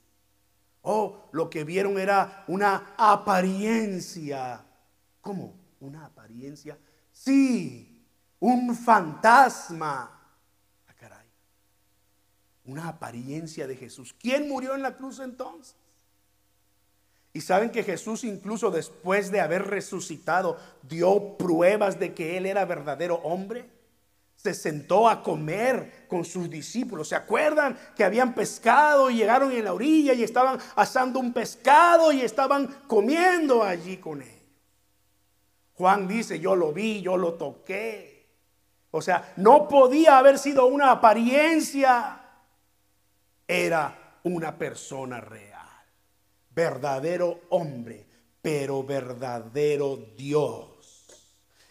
Oh, 0.81 1.29
lo 1.33 1.51
que 1.51 1.65
vieron 1.65 1.99
era 1.99 2.47
una 2.49 2.95
apariencia. 2.97 4.65
¿Cómo? 5.21 5.53
¿Una 5.79 6.07
apariencia? 6.07 6.79
Sí, 7.13 7.92
un 8.43 8.75
fantasma. 8.75 10.11
Ah, 10.89 10.95
caray. 10.99 11.27
Una 12.65 12.89
apariencia 12.89 13.69
de 13.69 13.77
Jesús. 13.77 14.13
¿Quién 14.19 14.49
murió 14.49 14.75
en 14.75 14.83
la 14.83 14.97
cruz 14.97 15.21
entonces? 15.21 15.77
Y 17.33 17.41
saben 17.41 17.71
que 17.71 17.85
Jesús 17.85 18.25
incluso 18.25 18.73
después 18.73 19.31
de 19.31 19.41
haber 19.41 19.69
resucitado 19.69 20.59
dio 20.83 21.39
pruebas 21.39 22.01
de 22.01 22.15
que 22.15 22.37
Él 22.37 22.47
era 22.47 22.65
verdadero 22.65 23.15
hombre. 23.23 23.71
Se 24.35 24.55
sentó 24.55 25.09
a 25.09 25.23
comer 25.23 26.07
con 26.09 26.25
sus 26.25 26.51
discípulos. 26.51 27.11
¿Se 27.11 27.15
acuerdan 27.15 27.79
que 27.95 28.03
habían 28.03 28.35
pescado 28.35 29.09
y 29.09 29.19
llegaron 29.19 29.53
en 29.53 29.65
la 29.65 29.73
orilla 29.73 30.15
y 30.15 30.25
estaban 30.25 30.59
asando 30.75 31.21
un 31.21 31.33
pescado 31.33 32.11
y 32.11 32.23
estaban 32.23 32.67
comiendo 32.89 33.63
allí 33.63 33.99
con 33.99 34.21
él? 34.21 34.43
Juan 35.75 36.09
dice, 36.09 36.41
yo 36.41 36.57
lo 36.57 36.73
vi, 36.73 37.03
yo 37.03 37.17
lo 37.17 37.35
toqué. 37.35 38.12
O 38.93 39.01
sea, 39.03 39.33
no 39.37 39.69
podía 39.69 40.19
haber 40.19 40.39
sido 40.39 40.67
una 40.67 40.93
apariencia. 40.93 42.21
Era 43.49 44.19
una 44.23 44.57
persona 44.57 45.21
real. 45.21 45.67
Verdadero 46.51 47.41
hombre, 47.49 48.07
pero 48.41 48.85
verdadero 48.85 49.97
Dios. 50.17 51.07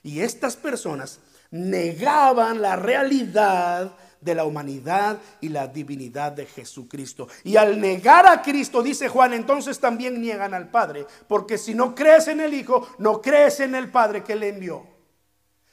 Y 0.03 0.21
estas 0.21 0.55
personas 0.55 1.19
negaban 1.51 2.59
la 2.59 2.75
realidad 2.75 3.95
de 4.19 4.35
la 4.35 4.45
humanidad 4.45 5.19
y 5.41 5.49
la 5.49 5.67
divinidad 5.67 6.31
de 6.31 6.47
Jesucristo. 6.47 7.27
Y 7.43 7.55
al 7.55 7.79
negar 7.79 8.25
a 8.27 8.41
Cristo, 8.41 8.81
dice 8.81 9.09
Juan, 9.09 9.33
entonces 9.33 9.79
también 9.79 10.19
niegan 10.19 10.55
al 10.55 10.69
Padre, 10.69 11.05
porque 11.27 11.59
si 11.59 11.75
no 11.75 11.93
crees 11.93 12.27
en 12.27 12.39
el 12.39 12.53
Hijo, 12.53 12.87
no 12.97 13.21
crees 13.21 13.59
en 13.59 13.75
el 13.75 13.91
Padre 13.91 14.23
que 14.23 14.35
le 14.35 14.49
envió. 14.49 14.90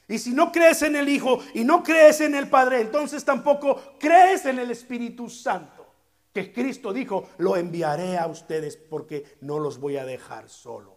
Y 0.09 0.17
si 0.17 0.31
no 0.31 0.51
crees 0.51 0.81
en 0.81 0.95
el 0.95 1.07
Hijo 1.07 1.39
y 1.53 1.63
no 1.63 1.83
crees 1.83 2.19
en 2.21 2.33
el 2.33 2.49
Padre, 2.49 2.81
entonces 2.81 3.23
tampoco 3.23 3.79
crees 3.99 4.43
en 4.45 4.57
el 4.57 4.71
Espíritu 4.71 5.29
Santo. 5.29 5.85
Que 6.33 6.51
Cristo 6.51 6.91
dijo, 6.91 7.29
lo 7.37 7.55
enviaré 7.55 8.17
a 8.17 8.25
ustedes 8.25 8.75
porque 8.75 9.37
no 9.41 9.59
los 9.59 9.79
voy 9.79 9.97
a 9.97 10.05
dejar 10.05 10.49
solos. 10.49 10.95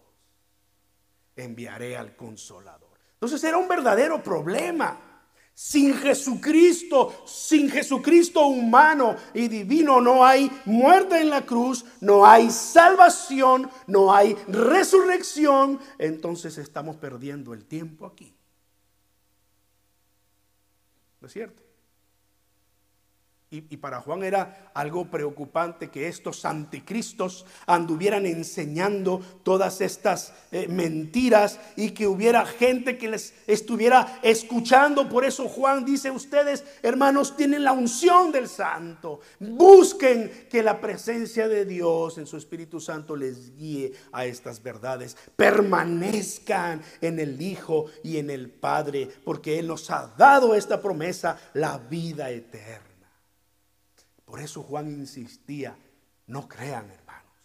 Enviaré 1.35 1.95
al 1.95 2.15
consolador. 2.15 2.89
Entonces 3.13 3.43
era 3.43 3.57
un 3.57 3.67
verdadero 3.67 4.21
problema. 4.21 4.99
Sin 5.53 5.93
Jesucristo, 5.93 7.23
sin 7.27 7.69
Jesucristo 7.69 8.47
humano 8.47 9.15
y 9.35 9.47
divino, 9.47 10.01
no 10.01 10.25
hay 10.25 10.49
muerte 10.65 11.21
en 11.21 11.29
la 11.29 11.45
cruz, 11.45 11.85
no 12.01 12.25
hay 12.25 12.49
salvación, 12.49 13.69
no 13.85 14.11
hay 14.11 14.33
resurrección. 14.47 15.79
Entonces 15.99 16.57
estamos 16.57 16.95
perdiendo 16.95 17.53
el 17.53 17.65
tiempo 17.65 18.07
aquí. 18.07 18.32
¿No 21.23 21.29
Y, 23.53 23.77
para 23.77 24.01
Juan 24.01 24.23
era 24.23 24.71
algo 24.73 25.11
preocupante 25.11 25.91
que 25.91 26.07
estos 26.07 26.43
anticristos 26.43 27.45
anduvieran 27.67 28.25
enseñando 28.25 29.21
todas 29.43 29.79
estas 29.79 30.33
eh, 30.51 30.67
mentiras 30.67 31.59
y 31.75 31.91
que 31.91 32.07
hubiera 32.07 32.47
gente 32.47 32.97
que 32.97 33.09
les 33.09 33.35
estuviera 33.45 34.19
escuchando. 34.23 35.07
Por 35.07 35.23
eso 35.23 35.47
Juan 35.47 35.85
dice, 35.85 36.09
ustedes 36.09 36.63
hermanos 36.81 37.37
tienen 37.37 37.63
la 37.63 37.73
unción 37.73 38.31
del 38.31 38.47
santo. 38.47 39.19
Busquen 39.39 40.47
que 40.49 40.63
la 40.63 40.81
presencia 40.81 41.47
de 41.47 41.65
Dios 41.65 42.17
en 42.17 42.25
su 42.25 42.37
Espíritu 42.37 42.79
Santo 42.79 43.15
les 43.15 43.55
guíe 43.55 43.93
a 44.11 44.25
estas 44.25 44.63
verdades. 44.63 45.15
Permanezcan 45.35 46.81
en 47.01 47.19
el 47.19 47.39
Hijo 47.39 47.85
y 48.03 48.17
en 48.17 48.31
el 48.31 48.49
Padre, 48.49 49.07
porque 49.23 49.59
Él 49.59 49.67
nos 49.67 49.91
ha 49.91 50.11
dado 50.17 50.55
esta 50.55 50.81
promesa, 50.81 51.37
la 51.53 51.77
vida 51.77 52.31
eterna. 52.31 52.92
Por 54.33 54.41
eso 54.41 54.63
Juan 54.63 54.87
insistía, 54.87 55.77
no 56.25 56.47
crean 56.47 56.89
hermanos. 56.89 57.35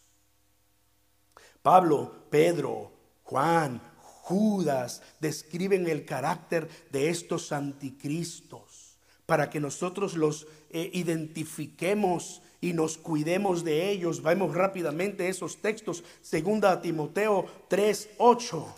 Pablo, 1.61 2.24
Pedro, 2.31 2.90
Juan, 3.24 3.79
Judas 3.98 5.03
describen 5.20 5.87
el 5.87 6.07
carácter 6.07 6.66
de 6.90 7.11
estos 7.11 7.53
anticristos 7.53 8.96
para 9.27 9.51
que 9.51 9.61
nosotros 9.61 10.16
los 10.16 10.46
eh, 10.70 10.90
identifiquemos 10.94 12.40
y 12.62 12.72
nos 12.72 12.96
cuidemos 12.96 13.64
de 13.64 13.90
ellos. 13.90 14.22
Vemos 14.22 14.55
rápidamente 14.55 15.29
esos 15.29 15.59
textos. 15.59 16.03
Segunda 16.22 16.81
Timoteo 16.81 17.44
3, 17.68 18.12
8. 18.16 18.77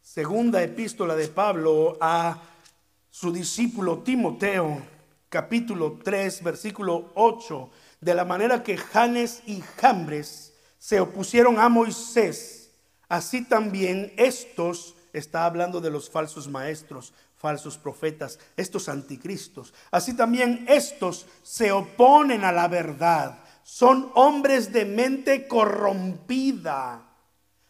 Segunda 0.00 0.62
epístola 0.62 1.14
de 1.14 1.28
Pablo 1.28 1.98
a 2.00 2.42
su 3.10 3.30
discípulo 3.30 3.98
Timoteo 3.98 4.96
capítulo 5.28 5.98
3, 6.02 6.42
versículo 6.42 7.12
8, 7.14 7.70
de 8.00 8.14
la 8.14 8.24
manera 8.24 8.62
que 8.62 8.76
Janes 8.76 9.42
y 9.46 9.60
Jambres 9.76 10.54
se 10.78 11.00
opusieron 11.00 11.58
a 11.58 11.68
Moisés, 11.68 12.70
así 13.08 13.44
también 13.44 14.12
estos 14.16 14.94
está 15.12 15.44
hablando 15.44 15.80
de 15.80 15.90
los 15.90 16.08
falsos 16.08 16.48
maestros, 16.48 17.12
falsos 17.36 17.78
profetas, 17.78 18.38
estos 18.56 18.88
anticristos. 18.88 19.72
Así 19.90 20.14
también 20.14 20.64
estos 20.68 21.26
se 21.42 21.72
oponen 21.72 22.44
a 22.44 22.52
la 22.52 22.68
verdad. 22.68 23.38
Son 23.62 24.10
hombres 24.14 24.72
de 24.72 24.84
mente 24.84 25.46
corrompida, 25.46 27.06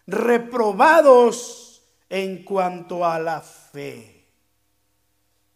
reprobados 0.07 1.83
en 2.09 2.45
cuanto 2.45 3.05
a 3.05 3.19
la 3.19 3.41
fe. 3.41 4.18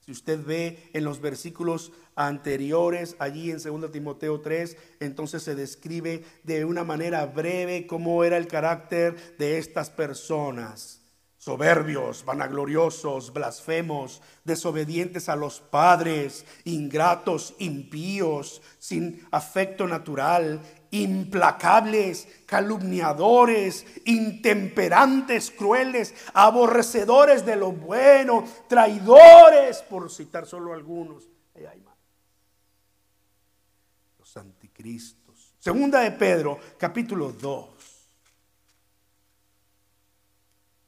Si 0.04 0.12
usted 0.12 0.44
ve 0.44 0.90
en 0.92 1.04
los 1.04 1.20
versículos 1.20 1.92
anteriores, 2.16 3.16
allí 3.18 3.50
en 3.50 3.62
2 3.62 3.92
Timoteo 3.92 4.40
3, 4.40 4.76
entonces 5.00 5.42
se 5.42 5.54
describe 5.54 6.24
de 6.42 6.64
una 6.64 6.84
manera 6.84 7.24
breve 7.26 7.86
cómo 7.86 8.24
era 8.24 8.36
el 8.36 8.48
carácter 8.48 9.36
de 9.38 9.58
estas 9.58 9.90
personas 9.90 11.01
soberbios, 11.42 12.24
vanagloriosos, 12.24 13.32
blasfemos, 13.32 14.22
desobedientes 14.44 15.28
a 15.28 15.34
los 15.34 15.58
padres, 15.58 16.46
ingratos, 16.62 17.56
impíos, 17.58 18.62
sin 18.78 19.26
afecto 19.32 19.88
natural, 19.88 20.62
implacables, 20.92 22.28
calumniadores, 22.46 23.84
intemperantes, 24.04 25.50
crueles, 25.50 26.14
aborrecedores 26.32 27.44
de 27.44 27.56
lo 27.56 27.72
bueno, 27.72 28.44
traidores, 28.68 29.78
por 29.82 30.12
citar 30.12 30.46
solo 30.46 30.72
algunos. 30.72 31.28
Los 34.16 34.36
anticristos. 34.36 35.56
Segunda 35.58 35.98
de 36.02 36.12
Pedro, 36.12 36.60
capítulo 36.78 37.32
2. 37.32 37.81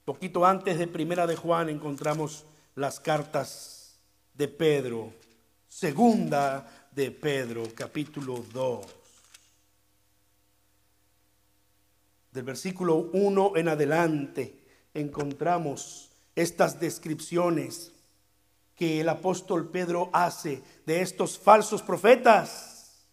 Poquito 0.04 0.44
antes 0.44 0.78
de 0.78 0.86
Primera 0.86 1.26
de 1.26 1.34
Juan 1.34 1.70
encontramos 1.70 2.44
las 2.74 3.00
cartas 3.00 3.98
de 4.34 4.48
Pedro. 4.48 5.14
Segunda 5.66 6.90
de 6.92 7.10
Pedro, 7.10 7.62
capítulo 7.74 8.44
2. 8.52 8.86
Del 12.32 12.42
versículo 12.44 13.08
1 13.14 13.56
en 13.56 13.68
adelante 13.68 14.58
encontramos 14.92 16.10
estas 16.34 16.78
descripciones 16.78 17.90
que 18.76 19.00
el 19.00 19.08
apóstol 19.08 19.70
Pedro 19.70 20.10
hace 20.12 20.62
de 20.84 21.00
estos 21.00 21.38
falsos 21.38 21.80
profetas. 21.80 23.06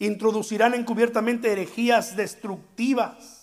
Introducirán 0.00 0.74
encubiertamente 0.74 1.52
herejías 1.52 2.16
destructivas 2.16 3.37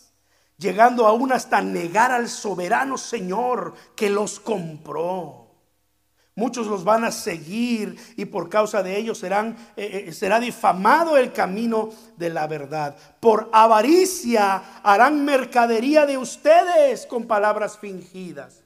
llegando 0.58 1.06
aún 1.06 1.32
hasta 1.32 1.62
negar 1.62 2.12
al 2.12 2.30
soberano 2.30 2.98
Señor 2.98 3.74
que 3.96 4.10
los 4.10 4.40
compró. 4.40 5.46
Muchos 6.38 6.68
los 6.68 6.84
van 6.84 7.06
a 7.06 7.12
seguir 7.12 7.96
y 8.18 8.26
por 8.26 8.50
causa 8.50 8.84
de 8.84 8.98
ellos 8.98 9.24
eh, 9.24 9.56
eh, 9.78 10.12
será 10.12 10.42
difamado 10.42 11.18
el 11.18 11.32
camino 11.32 11.90
de 12.18 12.30
la 12.30 12.46
verdad. 12.46 12.98
Por 13.22 13.50
avaricia 13.54 14.82
harán 14.84 15.24
mercadería 15.24 16.06
de 16.06 16.18
ustedes 16.18 17.06
con 17.06 17.26
palabras 17.26 17.78
fingidas. 17.78 18.64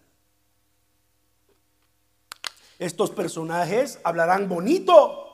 Estos 2.80 3.12
personajes 3.12 4.00
hablarán 4.04 4.50
bonito. 4.50 5.28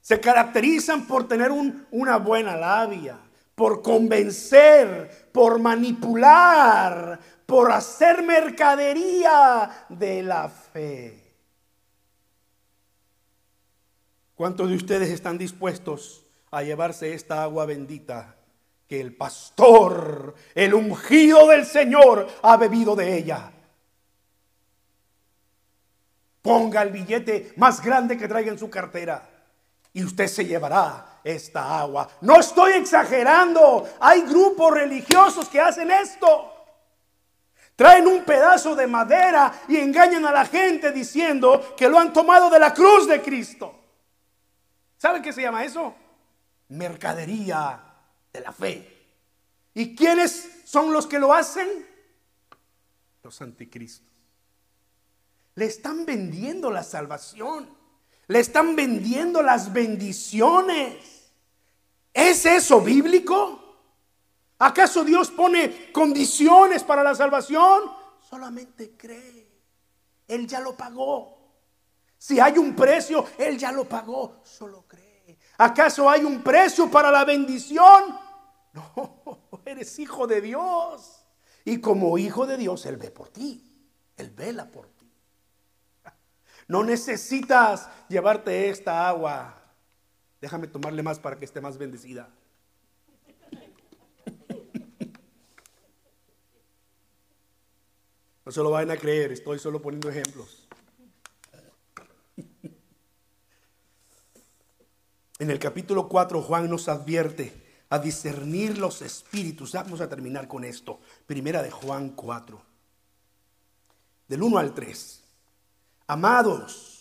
Se 0.00 0.20
caracterizan 0.20 1.06
por 1.06 1.28
tener 1.28 1.50
una 1.90 2.16
buena 2.16 2.56
labia 2.56 3.25
por 3.56 3.82
convencer, 3.82 5.30
por 5.32 5.58
manipular, 5.58 7.18
por 7.46 7.72
hacer 7.72 8.22
mercadería 8.22 9.86
de 9.88 10.22
la 10.22 10.48
fe. 10.48 11.34
¿Cuántos 14.34 14.68
de 14.68 14.76
ustedes 14.76 15.08
están 15.08 15.38
dispuestos 15.38 16.26
a 16.50 16.62
llevarse 16.62 17.14
esta 17.14 17.42
agua 17.42 17.64
bendita 17.64 18.36
que 18.86 19.00
el 19.00 19.16
pastor, 19.16 20.34
el 20.54 20.74
ungido 20.74 21.48
del 21.48 21.64
Señor, 21.64 22.28
ha 22.42 22.58
bebido 22.58 22.94
de 22.94 23.16
ella? 23.16 23.50
Ponga 26.42 26.82
el 26.82 26.90
billete 26.90 27.54
más 27.56 27.82
grande 27.82 28.18
que 28.18 28.28
traiga 28.28 28.52
en 28.52 28.58
su 28.58 28.68
cartera 28.68 29.26
y 29.94 30.04
usted 30.04 30.26
se 30.26 30.44
llevará 30.44 31.15
esta 31.26 31.80
agua. 31.80 32.08
No 32.20 32.38
estoy 32.38 32.72
exagerando. 32.74 33.88
Hay 33.98 34.22
grupos 34.22 34.72
religiosos 34.72 35.48
que 35.48 35.60
hacen 35.60 35.90
esto. 35.90 36.52
Traen 37.74 38.06
un 38.06 38.24
pedazo 38.24 38.76
de 38.76 38.86
madera 38.86 39.52
y 39.68 39.76
engañan 39.76 40.24
a 40.24 40.30
la 40.30 40.46
gente 40.46 40.92
diciendo 40.92 41.74
que 41.76 41.88
lo 41.88 41.98
han 41.98 42.12
tomado 42.12 42.48
de 42.48 42.60
la 42.60 42.72
cruz 42.72 43.08
de 43.08 43.20
Cristo. 43.20 43.74
¿Saben 44.96 45.20
qué 45.20 45.32
se 45.32 45.42
llama 45.42 45.64
eso? 45.64 45.94
Mercadería 46.68 47.82
de 48.32 48.40
la 48.40 48.52
fe. 48.52 48.92
¿Y 49.74 49.96
quiénes 49.96 50.62
son 50.64 50.92
los 50.92 51.06
que 51.06 51.18
lo 51.18 51.34
hacen? 51.34 51.68
Los 53.24 53.42
anticristos. 53.42 54.06
Le 55.56 55.66
están 55.66 56.06
vendiendo 56.06 56.70
la 56.70 56.84
salvación. 56.84 57.68
Le 58.28 58.38
están 58.38 58.76
vendiendo 58.76 59.42
las 59.42 59.72
bendiciones. 59.72 61.15
¿Es 62.16 62.46
eso 62.46 62.80
bíblico? 62.80 63.62
¿Acaso 64.58 65.04
Dios 65.04 65.30
pone 65.30 65.92
condiciones 65.92 66.82
para 66.82 67.04
la 67.04 67.14
salvación? 67.14 67.82
Solamente 68.20 68.96
cree. 68.96 69.46
Él 70.26 70.46
ya 70.46 70.60
lo 70.60 70.74
pagó. 70.74 71.36
Si 72.16 72.40
hay 72.40 72.56
un 72.56 72.74
precio, 72.74 73.26
Él 73.36 73.58
ya 73.58 73.70
lo 73.70 73.86
pagó. 73.86 74.40
Solo 74.44 74.86
cree. 74.88 75.36
¿Acaso 75.58 76.08
hay 76.08 76.24
un 76.24 76.42
precio 76.42 76.90
para 76.90 77.10
la 77.10 77.24
bendición? 77.24 78.24
No, 78.76 79.62
eres 79.64 79.98
hijo 79.98 80.26
de 80.26 80.42
Dios. 80.42 81.24
Y 81.64 81.80
como 81.80 82.18
hijo 82.18 82.46
de 82.46 82.58
Dios, 82.58 82.84
Él 82.84 82.98
ve 82.98 83.10
por 83.10 83.30
ti. 83.30 83.90
Él 84.16 84.30
vela 84.30 84.70
por 84.70 84.88
ti. 84.88 85.10
No 86.68 86.82
necesitas 86.82 87.88
llevarte 88.08 88.68
esta 88.68 89.08
agua 89.08 89.65
Déjame 90.40 90.66
tomarle 90.66 91.02
más 91.02 91.18
para 91.18 91.38
que 91.38 91.44
esté 91.44 91.60
más 91.60 91.78
bendecida. 91.78 92.28
No 98.44 98.52
se 98.52 98.62
lo 98.62 98.70
vayan 98.70 98.92
a 98.92 98.96
creer, 98.96 99.32
estoy 99.32 99.58
solo 99.58 99.82
poniendo 99.82 100.08
ejemplos. 100.08 100.68
En 105.38 105.50
el 105.50 105.58
capítulo 105.58 106.08
4 106.08 106.40
Juan 106.42 106.70
nos 106.70 106.88
advierte 106.88 107.66
a 107.90 107.98
discernir 107.98 108.78
los 108.78 109.02
espíritus. 109.02 109.72
Vamos 109.72 110.00
a 110.00 110.08
terminar 110.08 110.48
con 110.48 110.64
esto. 110.64 111.00
Primera 111.26 111.62
de 111.62 111.70
Juan 111.70 112.10
4. 112.10 112.62
Del 114.28 114.42
1 114.42 114.58
al 114.58 114.74
3. 114.74 115.24
Amados, 116.06 116.95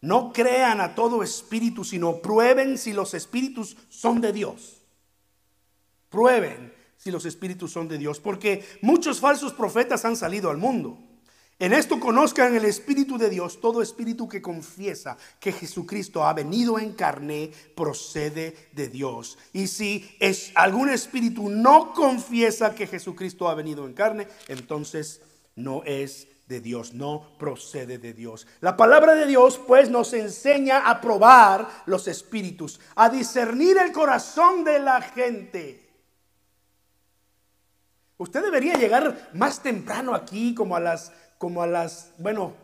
no 0.00 0.32
crean 0.32 0.80
a 0.80 0.94
todo 0.94 1.22
espíritu, 1.22 1.84
sino 1.84 2.22
prueben 2.22 2.78
si 2.78 2.92
los 2.92 3.14
espíritus 3.14 3.76
son 3.88 4.20
de 4.20 4.32
Dios. 4.32 4.82
Prueben 6.08 6.72
si 6.96 7.10
los 7.10 7.24
espíritus 7.24 7.72
son 7.72 7.88
de 7.88 7.98
Dios, 7.98 8.20
porque 8.20 8.64
muchos 8.82 9.20
falsos 9.20 9.52
profetas 9.52 10.04
han 10.04 10.16
salido 10.16 10.50
al 10.50 10.58
mundo. 10.58 10.98
En 11.60 11.74
esto 11.74 12.00
conozcan 12.00 12.56
el 12.56 12.64
Espíritu 12.64 13.18
de 13.18 13.28
Dios. 13.28 13.60
Todo 13.60 13.82
espíritu 13.82 14.26
que 14.26 14.40
confiesa 14.40 15.18
que 15.38 15.52
Jesucristo 15.52 16.24
ha 16.24 16.32
venido 16.32 16.78
en 16.78 16.94
carne 16.94 17.50
procede 17.76 18.70
de 18.72 18.88
Dios. 18.88 19.36
Y 19.52 19.66
si 19.66 20.10
es 20.20 20.52
algún 20.54 20.88
espíritu 20.88 21.50
no 21.50 21.92
confiesa 21.92 22.74
que 22.74 22.86
Jesucristo 22.86 23.46
ha 23.46 23.54
venido 23.54 23.86
en 23.86 23.92
carne, 23.92 24.26
entonces 24.48 25.20
no 25.54 25.82
es 25.84 26.28
de 26.50 26.60
Dios, 26.60 26.92
no 26.92 27.38
procede 27.38 27.98
de 27.98 28.12
Dios. 28.12 28.46
La 28.60 28.76
palabra 28.76 29.14
de 29.14 29.24
Dios 29.24 29.58
pues 29.68 29.88
nos 29.88 30.12
enseña 30.12 30.90
a 30.90 31.00
probar 31.00 31.66
los 31.86 32.08
espíritus, 32.08 32.80
a 32.96 33.08
discernir 33.08 33.78
el 33.78 33.92
corazón 33.92 34.64
de 34.64 34.80
la 34.80 35.00
gente. 35.00 35.88
Usted 38.18 38.42
debería 38.42 38.74
llegar 38.74 39.30
más 39.32 39.62
temprano 39.62 40.12
aquí, 40.12 40.52
como 40.52 40.74
a 40.74 40.80
las, 40.80 41.12
como 41.38 41.62
a 41.62 41.68
las, 41.68 42.12
bueno, 42.18 42.54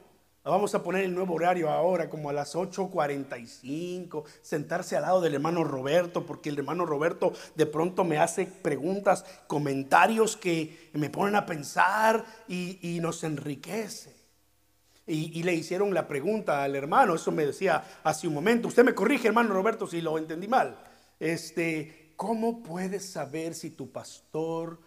Vamos 0.50 0.76
a 0.76 0.82
poner 0.84 1.02
el 1.02 1.12
nuevo 1.12 1.34
horario 1.34 1.68
ahora, 1.68 2.08
como 2.08 2.30
a 2.30 2.32
las 2.32 2.54
8.45, 2.54 4.22
sentarse 4.42 4.96
al 4.96 5.02
lado 5.02 5.20
del 5.20 5.34
hermano 5.34 5.64
Roberto, 5.64 6.24
porque 6.24 6.50
el 6.50 6.58
hermano 6.58 6.86
Roberto 6.86 7.32
de 7.56 7.66
pronto 7.66 8.04
me 8.04 8.18
hace 8.18 8.46
preguntas, 8.46 9.24
comentarios 9.48 10.36
que 10.36 10.90
me 10.92 11.10
ponen 11.10 11.34
a 11.34 11.46
pensar 11.46 12.24
y, 12.46 13.00
nos 13.02 13.24
enriquece. 13.24 14.14
Y, 15.04 15.36
y, 15.36 15.42
le 15.42 15.52
hicieron 15.52 15.92
la 15.92 16.06
pregunta 16.06 16.62
al 16.62 16.76
hermano, 16.76 17.16
eso 17.16 17.32
me 17.32 17.44
decía 17.44 17.82
hace 18.04 18.28
un 18.28 18.34
momento. 18.34 18.68
Usted 18.68 18.84
me 18.84 18.94
corrige, 18.94 19.26
hermano 19.26 19.52
Roberto, 19.52 19.88
si 19.88 20.00
lo 20.00 20.16
entendí 20.16 20.46
mal. 20.46 20.78
Este, 21.18 22.12
¿cómo 22.14 22.62
puedes 22.62 23.04
saber 23.04 23.52
si 23.52 23.70
tu 23.70 23.90
pastor 23.90 24.78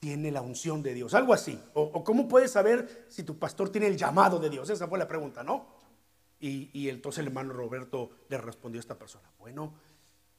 tiene 0.00 0.30
la 0.30 0.40
unción 0.40 0.82
de 0.82 0.94
Dios? 0.94 1.14
Algo 1.14 1.34
así. 1.34 1.62
O, 1.74 2.02
cómo 2.02 2.26
puedes 2.26 2.50
saber 2.50 3.06
si 3.08 3.22
tu 3.22 3.38
pastor 3.38 3.70
tiene 3.70 3.86
el 3.86 3.96
llamado 3.96 4.38
de 4.40 4.50
Dios? 4.50 4.68
Esa 4.70 4.88
fue 4.88 4.98
la 4.98 5.06
pregunta, 5.06 5.44
¿no? 5.44 5.78
Y, 6.40 6.70
y 6.72 6.88
entonces 6.88 7.20
el 7.20 7.26
hermano 7.26 7.52
Roberto 7.52 8.10
le 8.28 8.38
respondió 8.38 8.78
a 8.78 8.80
esta 8.80 8.98
persona, 8.98 9.30
bueno, 9.38 9.74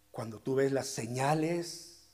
cuando 0.10 0.40
tú 0.40 0.56
ves 0.56 0.72
las 0.72 0.88
señales 0.88 2.10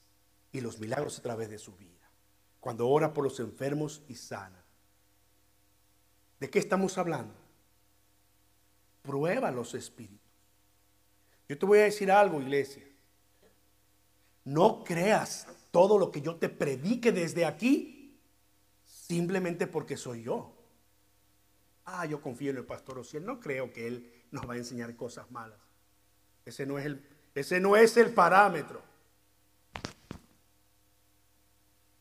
y 0.52 0.60
los 0.60 0.80
milagros 0.80 1.18
a 1.18 1.22
través 1.22 1.50
de 1.50 1.58
su 1.58 1.76
vida, 1.78 2.12
cuando 2.60 2.88
ora 2.88 3.14
por 3.14 3.24
los 3.24 3.40
enfermos 3.40 4.04
y 4.10 4.16
sana. 4.16 4.64
¿De 6.40 6.50
qué 6.50 6.60
estamos 6.60 6.98
hablando? 6.98 7.34
Prueba 9.02 9.52
los 9.52 9.74
espíritus. 9.74 10.20
Yo 11.48 11.58
te 11.58 11.66
voy 11.66 11.80
a 11.80 11.84
decir 11.84 12.12
algo, 12.12 12.42
iglesia. 12.42 12.84
No 14.44 14.84
creas 14.84 15.48
todo 15.78 16.00
lo 16.00 16.10
que 16.10 16.22
yo 16.22 16.38
te 16.38 16.50
predique 16.50 17.12
desde 17.12 17.46
aquí 17.46 18.20
simplemente 18.84 19.68
porque 19.68 19.96
soy 19.96 20.24
yo. 20.24 20.52
Ah, 21.86 22.08
yo 22.08 22.20
confío 22.20 22.50
en 22.50 22.58
el 22.58 22.66
pastor 22.66 22.98
Ociel. 22.98 23.24
No 23.24 23.40
creo 23.40 23.72
que 23.72 23.86
él 23.86 24.12
nos 24.32 24.50
va 24.50 24.56
a 24.56 24.58
enseñar 24.58 24.96
cosas 24.96 25.30
malas. 25.30 25.60
Ese 26.46 26.66
no 26.66 26.80
es 26.80 26.88
el, 26.88 27.08
ese 27.36 27.60
no 27.60 27.78
es 27.78 27.96
el 27.96 28.12
parámetro. 28.12 28.82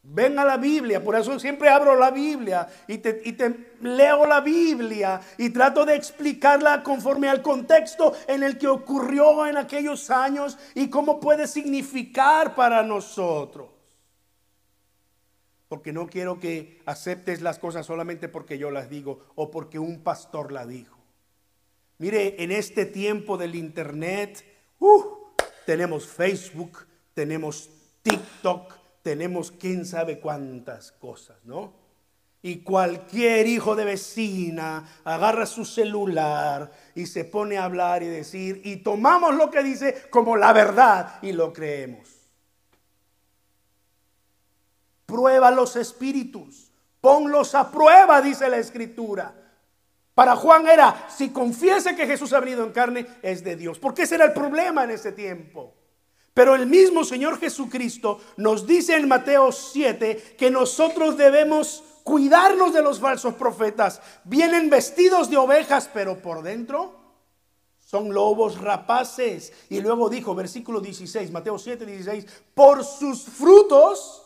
Ven 0.09 0.39
a 0.39 0.45
la 0.45 0.57
Biblia, 0.57 1.03
por 1.03 1.17
eso 1.17 1.39
siempre 1.39 1.69
abro 1.69 1.97
la 1.97 2.11
Biblia 2.11 2.69
y 2.87 2.99
te, 2.99 3.75
leo 3.83 4.25
la 4.25 4.41
Biblia 4.41 5.21
y 5.37 5.51
trato 5.51 5.85
de 5.85 5.97
explicarla 5.97 6.83
conforme 6.83 7.29
al 7.29 7.43
contexto 7.43 8.15
en 8.29 8.43
el 8.43 8.57
que 8.57 8.69
ocurrió 8.69 9.47
en 9.47 9.57
aquellos 9.57 10.11
años 10.11 10.59
y 10.75 10.89
cómo 10.89 11.19
puede 11.19 11.49
significar 11.49 12.55
para 12.55 12.83
nosotros. 12.83 13.69
Porque 15.69 15.93
no 15.93 16.07
quiero 16.07 16.39
que 16.39 16.81
aceptes 16.87 17.43
las 17.43 17.59
cosas 17.59 17.85
solamente 17.85 18.29
porque 18.29 18.59
yo 18.59 18.71
las 18.71 18.89
digo 18.89 19.27
o 19.35 19.51
porque 19.51 19.81
un 19.81 20.03
pastor 20.05 20.53
la 20.53 20.65
dijo. 20.65 20.97
Mire, 21.99 22.43
en 22.43 22.53
este 22.53 22.87
tiempo 22.87 23.37
del 23.37 23.57
Internet, 23.57 24.45
uh, 24.79 25.03
tenemos 25.67 26.07
Facebook, 26.07 26.87
tenemos 27.13 27.69
TikTok, 28.03 28.86
tenemos 29.07 29.53
quién 29.53 29.87
sabe 29.87 30.19
cuántas 30.19 30.91
cosas, 30.91 31.37
¿no? 31.45 31.73
Y 32.43 32.65
cualquier 32.65 33.47
hijo 33.47 33.77
de 33.77 33.85
vecina 33.85 35.01
agarra 35.05 35.47
su 35.47 35.65
celular 35.65 36.73
y 36.93 37.07
se 37.07 37.25
pone 37.25 37.57
a 37.57 37.67
hablar 37.67 38.03
y 38.03 38.07
decir, 38.07 38.63
y 38.65 38.79
tomamos 38.79 39.37
lo 39.37 39.49
que 39.49 39.63
dice 39.63 40.09
como 40.11 40.37
la 40.37 40.53
verdad 40.53 41.21
y 41.23 41.31
lo 41.31 41.53
creemos. 41.53 42.09
Prueba 45.07 45.53
los 45.53 45.77
espíritus, 45.77 46.73
ponlos 47.01 47.55
a 47.55 47.71
prueba, 47.71 48.21
dice 48.21 48.49
la 48.49 48.59
escritura. 48.59 49.33
Para 50.15 50.35
Juan 50.35 50.67
era, 50.67 51.07
si 51.09 51.29
confiese 51.29 51.95
que 51.95 52.09
Jesús 52.09 52.33
ha 52.33 52.41
venido 52.41 52.65
en 52.65 52.73
carne, 52.73 53.07
es 53.23 53.45
de 53.45 53.55
Dios. 53.55 53.79
Porque 53.79 54.03
ese 54.03 54.17
era 54.17 54.25
el 54.25 54.33
problema 54.33 54.83
en 54.83 54.91
ese 54.91 55.13
tiempo. 55.13 55.76
Pero 56.37 56.55
el 56.55 56.67
mismo 56.67 57.03
Señor 57.03 57.41
Jesucristo 57.41 58.21
nos 58.37 58.67
dice 58.67 58.95
en 58.95 59.09
Mateo 59.09 59.51
7 59.51 60.37
que 60.37 60.51
nosotros 60.51 61.17
debemos 61.17 61.83
cuidarnos 62.05 62.75
de 62.75 62.83
los 62.83 63.01
falsos 63.01 63.33
profetas. 63.37 64.03
Vienen 64.23 64.69
vestidos 64.69 65.31
de 65.31 65.39
ovejas, 65.39 65.89
pero 65.95 66.21
por 66.21 66.43
dentro 66.43 66.95
son 67.79 68.13
lobos 68.13 68.61
rapaces. 68.61 69.51
Y 69.71 69.81
luego 69.81 70.11
dijo, 70.11 70.35
versículo 70.35 70.83
16, 70.83 71.31
Mateo 71.31 71.59
7, 71.59 71.87
16, 71.87 72.27
por 72.53 72.85
sus 72.85 73.23
frutos 73.23 74.23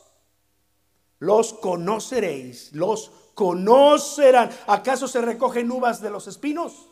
los 1.20 1.52
conoceréis, 1.52 2.72
los 2.72 3.12
conocerán. 3.34 4.50
¿Acaso 4.66 5.06
se 5.06 5.20
recogen 5.20 5.70
uvas 5.70 6.00
de 6.00 6.10
los 6.10 6.26
espinos? 6.26 6.88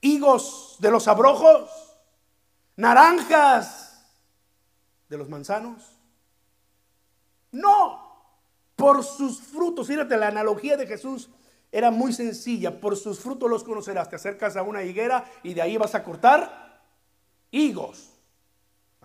¿Higos 0.00 0.78
de 0.80 0.90
los 0.90 1.06
abrojos? 1.06 1.70
¿Naranjas 2.74 3.79
de 5.10 5.18
los 5.18 5.28
manzanos? 5.28 5.82
No, 7.52 8.00
por 8.76 9.04
sus 9.04 9.40
frutos. 9.40 9.88
Fíjate, 9.88 10.16
la 10.16 10.28
analogía 10.28 10.76
de 10.76 10.86
Jesús 10.86 11.28
era 11.70 11.90
muy 11.90 12.12
sencilla. 12.12 12.80
Por 12.80 12.96
sus 12.96 13.18
frutos 13.18 13.50
los 13.50 13.64
conocerás. 13.64 14.08
Te 14.08 14.16
acercas 14.16 14.56
a 14.56 14.62
una 14.62 14.82
higuera 14.84 15.30
y 15.42 15.52
de 15.52 15.60
ahí 15.60 15.76
vas 15.76 15.94
a 15.94 16.02
cortar 16.02 16.80
higos. 17.50 18.10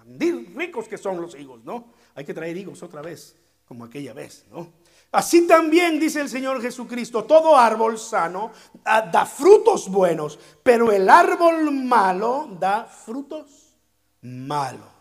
Ricos 0.07 0.87
que 0.87 0.99
son 0.99 1.19
los 1.19 1.33
higos, 1.35 1.63
¿no? 1.63 1.87
Hay 2.13 2.23
que 2.23 2.33
traer 2.33 2.55
higos 2.55 2.83
otra 2.83 3.01
vez, 3.01 3.35
como 3.67 3.83
aquella 3.83 4.13
vez, 4.13 4.45
¿no? 4.51 4.71
Así 5.11 5.47
también 5.47 5.99
dice 5.99 6.21
el 6.21 6.29
Señor 6.29 6.61
Jesucristo, 6.61 7.23
todo 7.23 7.57
árbol 7.57 7.97
sano 7.97 8.51
da 8.83 9.25
frutos 9.25 9.89
buenos, 9.89 10.37
pero 10.61 10.91
el 10.91 11.09
árbol 11.09 11.71
malo 11.71 12.47
da 12.59 12.85
frutos 12.85 13.73
malos. 14.21 14.94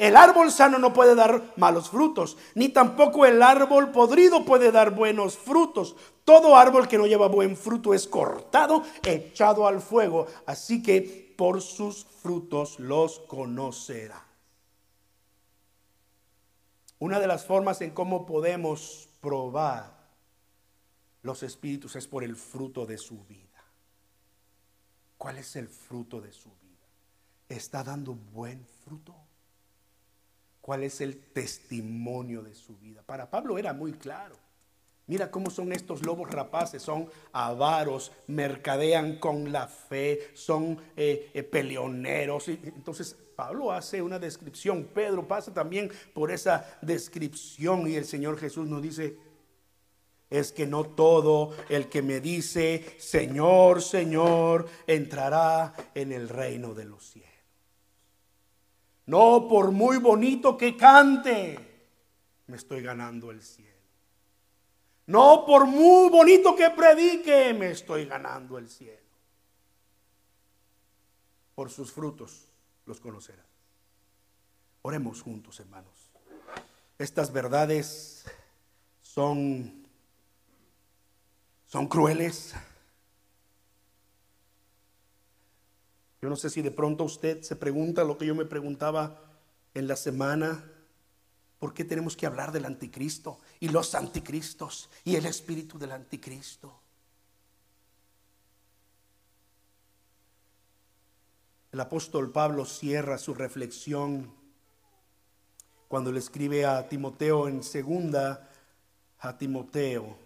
El 0.00 0.16
árbol 0.16 0.50
sano 0.50 0.78
no 0.78 0.94
puede 0.94 1.14
dar 1.14 1.52
malos 1.58 1.90
frutos, 1.90 2.38
ni 2.54 2.70
tampoco 2.70 3.26
el 3.26 3.42
árbol 3.42 3.90
podrido 3.90 4.46
puede 4.46 4.72
dar 4.72 4.94
buenos 4.94 5.36
frutos. 5.36 5.94
Todo 6.24 6.56
árbol 6.56 6.88
que 6.88 6.96
no 6.96 7.06
lleva 7.06 7.28
buen 7.28 7.54
fruto 7.54 7.92
es 7.92 8.08
cortado, 8.08 8.82
echado 9.04 9.66
al 9.66 9.82
fuego. 9.82 10.26
Así 10.46 10.82
que 10.82 11.34
por 11.36 11.60
sus 11.60 12.06
frutos 12.22 12.80
los 12.80 13.18
conocerá. 13.18 14.24
Una 16.98 17.20
de 17.20 17.26
las 17.26 17.44
formas 17.44 17.82
en 17.82 17.90
cómo 17.90 18.24
podemos 18.24 19.10
probar 19.20 19.92
los 21.20 21.42
espíritus 21.42 21.94
es 21.96 22.06
por 22.06 22.24
el 22.24 22.36
fruto 22.36 22.86
de 22.86 22.96
su 22.96 23.22
vida. 23.26 23.62
¿Cuál 25.18 25.36
es 25.36 25.56
el 25.56 25.68
fruto 25.68 26.22
de 26.22 26.32
su 26.32 26.48
vida? 26.48 26.88
¿Está 27.50 27.84
dando 27.84 28.14
buen 28.14 28.64
fruto? 28.82 29.14
Cuál 30.60 30.84
es 30.84 31.00
el 31.00 31.18
testimonio 31.18 32.42
de 32.42 32.54
su 32.54 32.76
vida. 32.76 33.02
Para 33.02 33.30
Pablo 33.30 33.58
era 33.58 33.72
muy 33.72 33.92
claro. 33.92 34.36
Mira 35.06 35.28
cómo 35.28 35.50
son 35.50 35.72
estos 35.72 36.06
lobos 36.06 36.30
rapaces, 36.30 36.82
son 36.82 37.10
avaros, 37.32 38.12
mercadean 38.28 39.16
con 39.16 39.50
la 39.50 39.66
fe, 39.66 40.30
son 40.34 40.78
eh, 40.96 41.32
eh, 41.34 41.42
peleoneros. 41.42 42.46
Entonces 42.46 43.16
Pablo 43.34 43.72
hace 43.72 44.02
una 44.02 44.20
descripción, 44.20 44.84
Pedro 44.94 45.26
pasa 45.26 45.52
también 45.52 45.90
por 46.14 46.30
esa 46.30 46.78
descripción 46.80 47.88
y 47.88 47.96
el 47.96 48.04
Señor 48.04 48.38
Jesús 48.38 48.68
nos 48.68 48.82
dice, 48.82 49.16
es 50.30 50.52
que 50.52 50.66
no 50.66 50.84
todo 50.84 51.56
el 51.68 51.88
que 51.88 52.02
me 52.02 52.20
dice, 52.20 52.94
Señor, 52.98 53.82
Señor, 53.82 54.68
entrará 54.86 55.74
en 55.92 56.12
el 56.12 56.28
reino 56.28 56.72
de 56.72 56.84
los 56.84 57.04
cielos. 57.04 57.29
No 59.06 59.46
por 59.48 59.70
muy 59.70 59.98
bonito 59.98 60.56
que 60.56 60.76
cante, 60.76 61.58
me 62.46 62.56
estoy 62.56 62.82
ganando 62.82 63.30
el 63.30 63.42
cielo. 63.42 63.70
No 65.06 65.44
por 65.44 65.66
muy 65.66 66.08
bonito 66.10 66.54
que 66.54 66.70
predique, 66.70 67.52
me 67.52 67.70
estoy 67.70 68.04
ganando 68.06 68.58
el 68.58 68.68
cielo. 68.68 68.98
Por 71.54 71.70
sus 71.70 71.90
frutos 71.92 72.46
los 72.86 73.00
conocerán. 73.00 73.46
Oremos 74.82 75.20
juntos, 75.22 75.58
hermanos. 75.60 76.10
Estas 76.98 77.32
verdades 77.32 78.24
son, 79.02 79.86
son 81.66 81.88
crueles 81.88 82.54
Yo 86.22 86.28
no 86.28 86.36
sé 86.36 86.50
si 86.50 86.60
de 86.60 86.70
pronto 86.70 87.04
usted 87.04 87.42
se 87.42 87.56
pregunta 87.56 88.04
lo 88.04 88.18
que 88.18 88.26
yo 88.26 88.34
me 88.34 88.44
preguntaba 88.44 89.22
en 89.72 89.88
la 89.88 89.96
semana. 89.96 90.64
¿Por 91.58 91.72
qué 91.72 91.84
tenemos 91.84 92.16
que 92.16 92.26
hablar 92.26 92.52
del 92.52 92.66
anticristo 92.66 93.38
y 93.58 93.68
los 93.68 93.94
anticristos 93.94 94.90
y 95.04 95.16
el 95.16 95.26
espíritu 95.26 95.78
del 95.78 95.92
anticristo? 95.92 96.78
El 101.72 101.80
apóstol 101.80 102.32
Pablo 102.32 102.64
cierra 102.64 103.16
su 103.16 103.32
reflexión 103.32 104.34
cuando 105.88 106.12
le 106.12 106.18
escribe 106.18 106.66
a 106.66 106.88
Timoteo 106.88 107.48
en 107.48 107.62
segunda 107.62 108.50
a 109.20 109.38
Timoteo. 109.38 110.18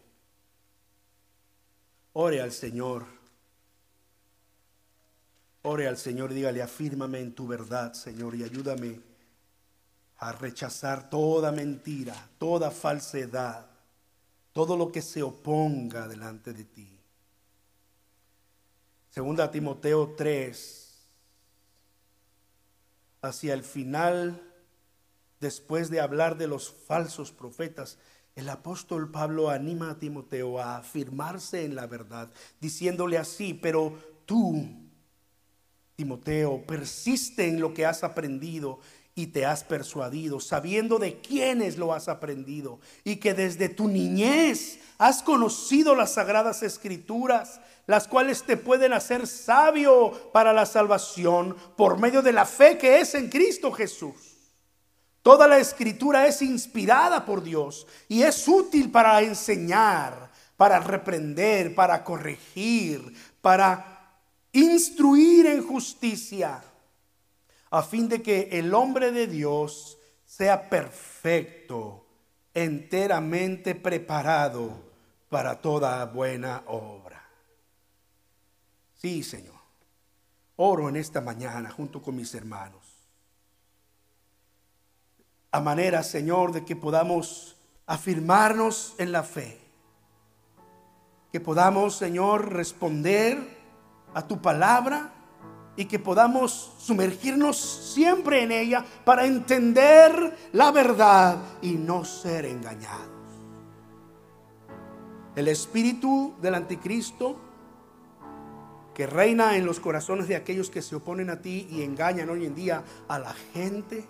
Ore 2.14 2.40
al 2.40 2.53
Señor 2.53 3.13
Ore 5.66 5.88
al 5.88 5.96
Señor 5.96 6.30
y 6.32 6.34
dígale, 6.34 6.60
afírmame 6.60 7.20
en 7.20 7.34
tu 7.34 7.46
verdad, 7.46 7.94
Señor, 7.94 8.34
y 8.34 8.44
ayúdame 8.44 9.00
a 10.18 10.32
rechazar 10.32 11.08
toda 11.08 11.52
mentira, 11.52 12.28
toda 12.38 12.70
falsedad, 12.70 13.66
todo 14.52 14.76
lo 14.76 14.92
que 14.92 15.00
se 15.00 15.22
oponga 15.22 16.06
delante 16.06 16.52
de 16.52 16.64
ti. 16.64 17.00
Segunda 19.08 19.50
Timoteo 19.50 20.14
3, 20.14 21.08
hacia 23.22 23.54
el 23.54 23.62
final 23.62 24.42
después 25.40 25.88
de 25.88 26.02
hablar 26.02 26.36
de 26.36 26.46
los 26.46 26.70
falsos 26.70 27.32
profetas, 27.32 27.96
el 28.36 28.50
apóstol 28.50 29.10
Pablo 29.10 29.48
anima 29.48 29.92
a 29.92 29.98
Timoteo 29.98 30.58
a 30.58 30.76
afirmarse 30.76 31.64
en 31.64 31.74
la 31.74 31.86
verdad, 31.86 32.30
diciéndole 32.60 33.16
así, 33.16 33.54
pero 33.54 33.98
tú, 34.26 34.84
Timoteo, 35.97 36.62
persiste 36.66 37.47
en 37.47 37.61
lo 37.61 37.72
que 37.72 37.86
has 37.86 38.03
aprendido 38.03 38.80
y 39.14 39.28
te 39.28 39.47
has 39.47 39.62
persuadido, 39.62 40.40
sabiendo 40.40 40.99
de 40.99 41.20
quiénes 41.20 41.78
lo 41.78 41.95
has 41.95 42.09
aprendido 42.09 42.80
y 43.05 43.16
que 43.16 43.32
desde 43.32 43.68
tu 43.68 43.86
niñez 43.86 44.80
has 44.99 45.22
conocido 45.22 45.95
las 45.95 46.14
sagradas 46.14 46.62
escrituras, 46.64 47.61
las 47.86 48.09
cuales 48.09 48.42
te 48.42 48.57
pueden 48.57 48.92
hacer 48.92 49.26
sabio 49.26 50.30
para 50.32 50.53
la 50.53 50.66
salvación 50.66 51.57
por 51.76 52.01
medio 52.01 52.22
de 52.22 52.32
la 52.32 52.45
fe 52.45 52.76
que 52.76 53.01
es 53.01 53.14
en 53.14 53.28
Cristo 53.28 53.70
Jesús. 53.70 54.34
Toda 55.22 55.47
la 55.47 55.59
escritura 55.59 56.26
es 56.26 56.42
inspirada 56.42 57.24
por 57.24 57.42
Dios 57.42 57.86
y 58.09 58.22
es 58.22 58.47
útil 58.49 58.90
para 58.90 59.22
enseñar, 59.22 60.30
para 60.57 60.80
reprender, 60.80 61.74
para 61.74 62.03
corregir, 62.03 63.14
para 63.40 63.93
instruir 64.55 65.46
en 65.46 65.66
justicia, 65.66 66.64
a 67.70 67.82
fin 67.82 68.09
de 68.09 68.22
que 68.22 68.48
el 68.52 68.72
hombre 68.72 69.12
de 69.12 69.26
Dios 69.26 69.98
sea 70.24 70.70
perfecto, 70.70 72.07
enteramente 72.55 73.74
preparado 73.74 74.72
para 75.28 75.61
toda 75.61 76.05
buena 76.07 76.62
obra. 76.66 77.28
Sí, 78.94 79.22
Señor. 79.22 79.55
Oro 80.57 80.88
en 80.88 80.96
esta 80.96 81.20
mañana 81.20 81.70
junto 81.70 82.00
con 82.00 82.16
mis 82.16 82.32
hermanos 82.34 82.94
a 85.55 85.61
manera, 85.61 86.02
Señor, 86.02 86.50
de 86.50 86.64
que 86.64 86.74
podamos 86.74 87.55
afirmarnos 87.86 88.96
en 88.98 89.12
la 89.12 89.22
fe. 89.22 89.61
Que 91.30 91.38
podamos, 91.38 91.94
Señor, 91.94 92.52
responder 92.52 93.53
a 94.14 94.26
tu 94.26 94.40
palabra 94.40 95.12
y 95.76 95.86
que 95.86 95.98
podamos 95.98 96.74
sumergirnos 96.78 97.58
siempre 97.58 98.42
en 98.42 98.52
ella 98.52 98.84
para 99.04 99.26
entender 99.26 100.36
la 100.52 100.70
verdad 100.70 101.38
y 101.60 101.72
no 101.72 102.04
ser 102.04 102.46
engañados. 102.46 103.08
El 105.34 105.48
espíritu 105.48 106.34
del 106.40 106.54
anticristo 106.54 107.40
que 108.94 109.08
reina 109.08 109.56
en 109.56 109.66
los 109.66 109.80
corazones 109.80 110.28
de 110.28 110.36
aquellos 110.36 110.70
que 110.70 110.80
se 110.80 110.94
oponen 110.94 111.28
a 111.28 111.42
ti 111.42 111.66
y 111.68 111.82
engañan 111.82 112.30
hoy 112.30 112.46
en 112.46 112.54
día 112.54 112.84
a 113.08 113.18
la 113.18 113.34
gente 113.52 114.08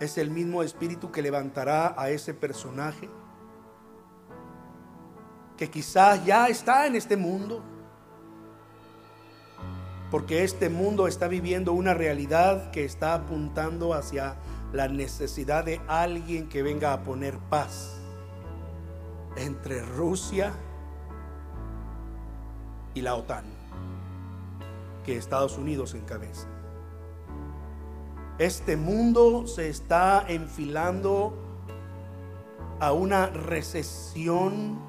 es 0.00 0.16
el 0.16 0.30
mismo 0.30 0.62
espíritu 0.62 1.12
que 1.12 1.20
levantará 1.20 1.94
a 1.98 2.08
ese 2.08 2.32
personaje 2.32 3.10
que 5.56 5.70
quizás 5.70 6.24
ya 6.24 6.48
está 6.48 6.86
en 6.86 6.96
este 6.96 7.16
mundo, 7.16 7.62
porque 10.10 10.44
este 10.44 10.68
mundo 10.68 11.06
está 11.06 11.28
viviendo 11.28 11.72
una 11.72 11.94
realidad 11.94 12.70
que 12.70 12.84
está 12.84 13.14
apuntando 13.14 13.94
hacia 13.94 14.36
la 14.72 14.88
necesidad 14.88 15.64
de 15.64 15.80
alguien 15.88 16.48
que 16.48 16.62
venga 16.62 16.92
a 16.92 17.02
poner 17.02 17.38
paz 17.38 18.00
entre 19.36 19.82
Rusia 19.82 20.52
y 22.94 23.00
la 23.00 23.14
OTAN, 23.14 23.44
que 25.04 25.16
Estados 25.16 25.58
Unidos 25.58 25.94
encabeza. 25.94 26.48
Este 28.38 28.76
mundo 28.76 29.46
se 29.46 29.68
está 29.68 30.24
enfilando 30.28 31.38
a 32.80 32.92
una 32.92 33.26
recesión 33.26 34.83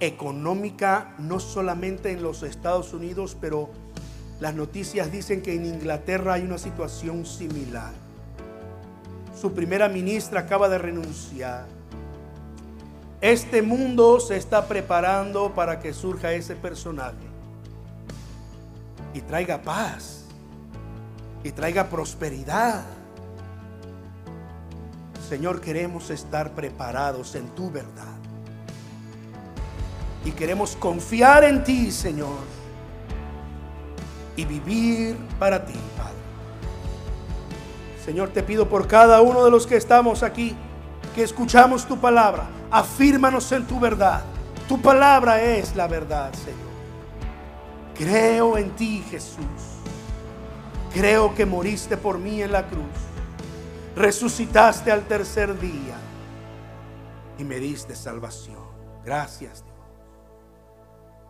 económica, 0.00 1.14
no 1.18 1.40
solamente 1.40 2.10
en 2.12 2.22
los 2.22 2.42
Estados 2.42 2.92
Unidos, 2.92 3.36
pero 3.40 3.70
las 4.40 4.54
noticias 4.54 5.10
dicen 5.10 5.42
que 5.42 5.54
en 5.54 5.66
Inglaterra 5.66 6.34
hay 6.34 6.42
una 6.42 6.58
situación 6.58 7.26
similar. 7.26 7.92
Su 9.40 9.52
primera 9.52 9.88
ministra 9.88 10.40
acaba 10.40 10.68
de 10.68 10.78
renunciar. 10.78 11.66
Este 13.20 13.62
mundo 13.62 14.20
se 14.20 14.36
está 14.36 14.68
preparando 14.68 15.54
para 15.54 15.80
que 15.80 15.92
surja 15.92 16.32
ese 16.32 16.54
personaje 16.54 17.26
y 19.12 19.20
traiga 19.20 19.60
paz 19.62 20.24
y 21.42 21.50
traiga 21.50 21.88
prosperidad. 21.88 22.84
Señor, 25.28 25.60
queremos 25.60 26.10
estar 26.10 26.52
preparados 26.52 27.34
en 27.34 27.48
tu 27.48 27.70
verdad. 27.70 28.17
Y 30.28 30.32
queremos 30.32 30.76
confiar 30.76 31.42
en 31.42 31.64
ti, 31.64 31.90
Señor. 31.90 32.36
Y 34.36 34.44
vivir 34.44 35.16
para 35.38 35.64
ti, 35.64 35.72
Padre. 35.96 36.12
Señor, 38.04 38.28
te 38.28 38.42
pido 38.42 38.68
por 38.68 38.86
cada 38.86 39.22
uno 39.22 39.42
de 39.42 39.50
los 39.50 39.66
que 39.66 39.78
estamos 39.78 40.22
aquí, 40.22 40.54
que 41.14 41.22
escuchamos 41.22 41.86
tu 41.86 41.98
palabra. 41.98 42.46
Afírmanos 42.70 43.50
en 43.52 43.66
tu 43.66 43.80
verdad. 43.80 44.22
Tu 44.68 44.78
palabra 44.82 45.40
es 45.42 45.74
la 45.74 45.86
verdad, 45.86 46.30
Señor. 46.34 46.58
Creo 47.96 48.58
en 48.58 48.70
ti, 48.76 49.02
Jesús. 49.10 49.80
Creo 50.92 51.34
que 51.34 51.46
moriste 51.46 51.96
por 51.96 52.18
mí 52.18 52.42
en 52.42 52.52
la 52.52 52.66
cruz. 52.66 52.84
Resucitaste 53.96 54.92
al 54.92 55.04
tercer 55.04 55.58
día 55.58 55.96
y 57.38 57.44
me 57.44 57.58
diste 57.58 57.96
salvación. 57.96 58.68
Gracias. 59.06 59.64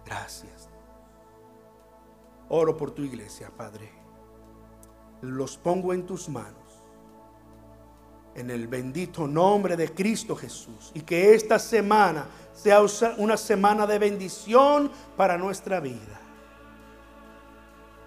Gracias. 0.09 0.71
Oro 2.49 2.75
por 2.77 2.93
tu 2.93 3.03
iglesia, 3.03 3.51
Padre. 3.55 3.91
Los 5.21 5.59
pongo 5.59 5.93
en 5.93 6.07
tus 6.07 6.31
manos. 6.31 6.57
En 8.35 8.51
el 8.51 8.69
bendito 8.69 9.27
nombre 9.27 9.77
de 9.77 9.93
Cristo 9.93 10.35
Jesús. 10.35 10.93
Y 10.95 11.03
que 11.03 11.35
esta 11.35 11.59
semana 11.59 12.27
sea 12.55 12.81
una 13.19 13.37
semana 13.37 13.87
de 13.87 13.99
bendición 13.99 14.91
para 15.15 15.37
nuestra 15.37 15.79
vida. 15.79 16.19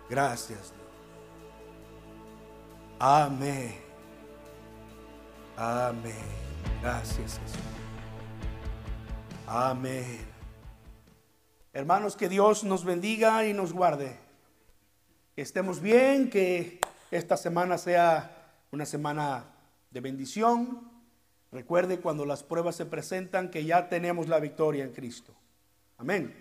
Gracias 0.09 0.73
Dios. 0.73 0.89
Amén. 2.97 3.75
Amén. 5.55 6.15
Gracias 6.81 7.39
Jesús. 7.39 7.59
Amén. 9.45 10.30
Hermanos, 11.73 12.17
que 12.17 12.27
Dios 12.27 12.65
nos 12.65 12.83
bendiga 12.83 13.45
y 13.45 13.53
nos 13.53 13.71
guarde. 13.71 14.17
Que 15.35 15.41
estemos 15.41 15.79
bien, 15.79 16.29
que 16.29 16.81
esta 17.11 17.37
semana 17.37 17.77
sea 17.77 18.59
una 18.71 18.85
semana 18.85 19.45
de 19.89 20.01
bendición. 20.01 20.91
Recuerde 21.49 22.01
cuando 22.01 22.25
las 22.25 22.43
pruebas 22.43 22.75
se 22.75 22.85
presentan 22.85 23.49
que 23.49 23.63
ya 23.63 23.87
tenemos 23.87 24.27
la 24.27 24.41
victoria 24.41 24.83
en 24.83 24.91
Cristo. 24.91 25.33
Amén. 25.97 26.35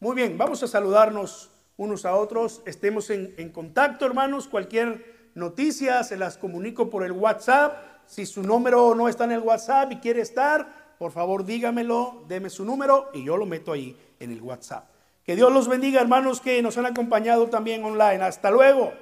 Muy 0.00 0.14
bien, 0.14 0.36
vamos 0.36 0.62
a 0.62 0.68
saludarnos 0.68 1.50
unos 1.78 2.04
a 2.04 2.14
otros. 2.14 2.60
Estemos 2.66 3.08
en, 3.08 3.34
en 3.38 3.48
contacto, 3.48 4.04
hermanos. 4.04 4.48
Cualquier 4.48 5.30
noticias, 5.34 6.08
se 6.08 6.18
las 6.18 6.36
comunico 6.36 6.90
por 6.90 7.04
el 7.04 7.12
WhatsApp. 7.12 8.04
Si 8.04 8.26
su 8.26 8.42
número 8.42 8.94
no 8.94 9.08
está 9.08 9.24
en 9.24 9.32
el 9.32 9.40
WhatsApp 9.40 9.92
y 9.92 9.96
quiere 9.96 10.20
estar, 10.20 10.77
por 10.98 11.12
favor 11.12 11.44
dígamelo, 11.44 12.24
deme 12.28 12.50
su 12.50 12.64
número 12.64 13.10
y 13.14 13.24
yo 13.24 13.36
lo 13.36 13.46
meto 13.46 13.72
ahí 13.72 13.96
en 14.20 14.32
el 14.32 14.42
WhatsApp. 14.42 14.84
Que 15.24 15.36
Dios 15.36 15.52
los 15.52 15.68
bendiga, 15.68 16.00
hermanos 16.00 16.40
que 16.40 16.62
nos 16.62 16.78
han 16.78 16.86
acompañado 16.86 17.48
también 17.48 17.84
online. 17.84 18.22
Hasta 18.22 18.50
luego. 18.50 18.92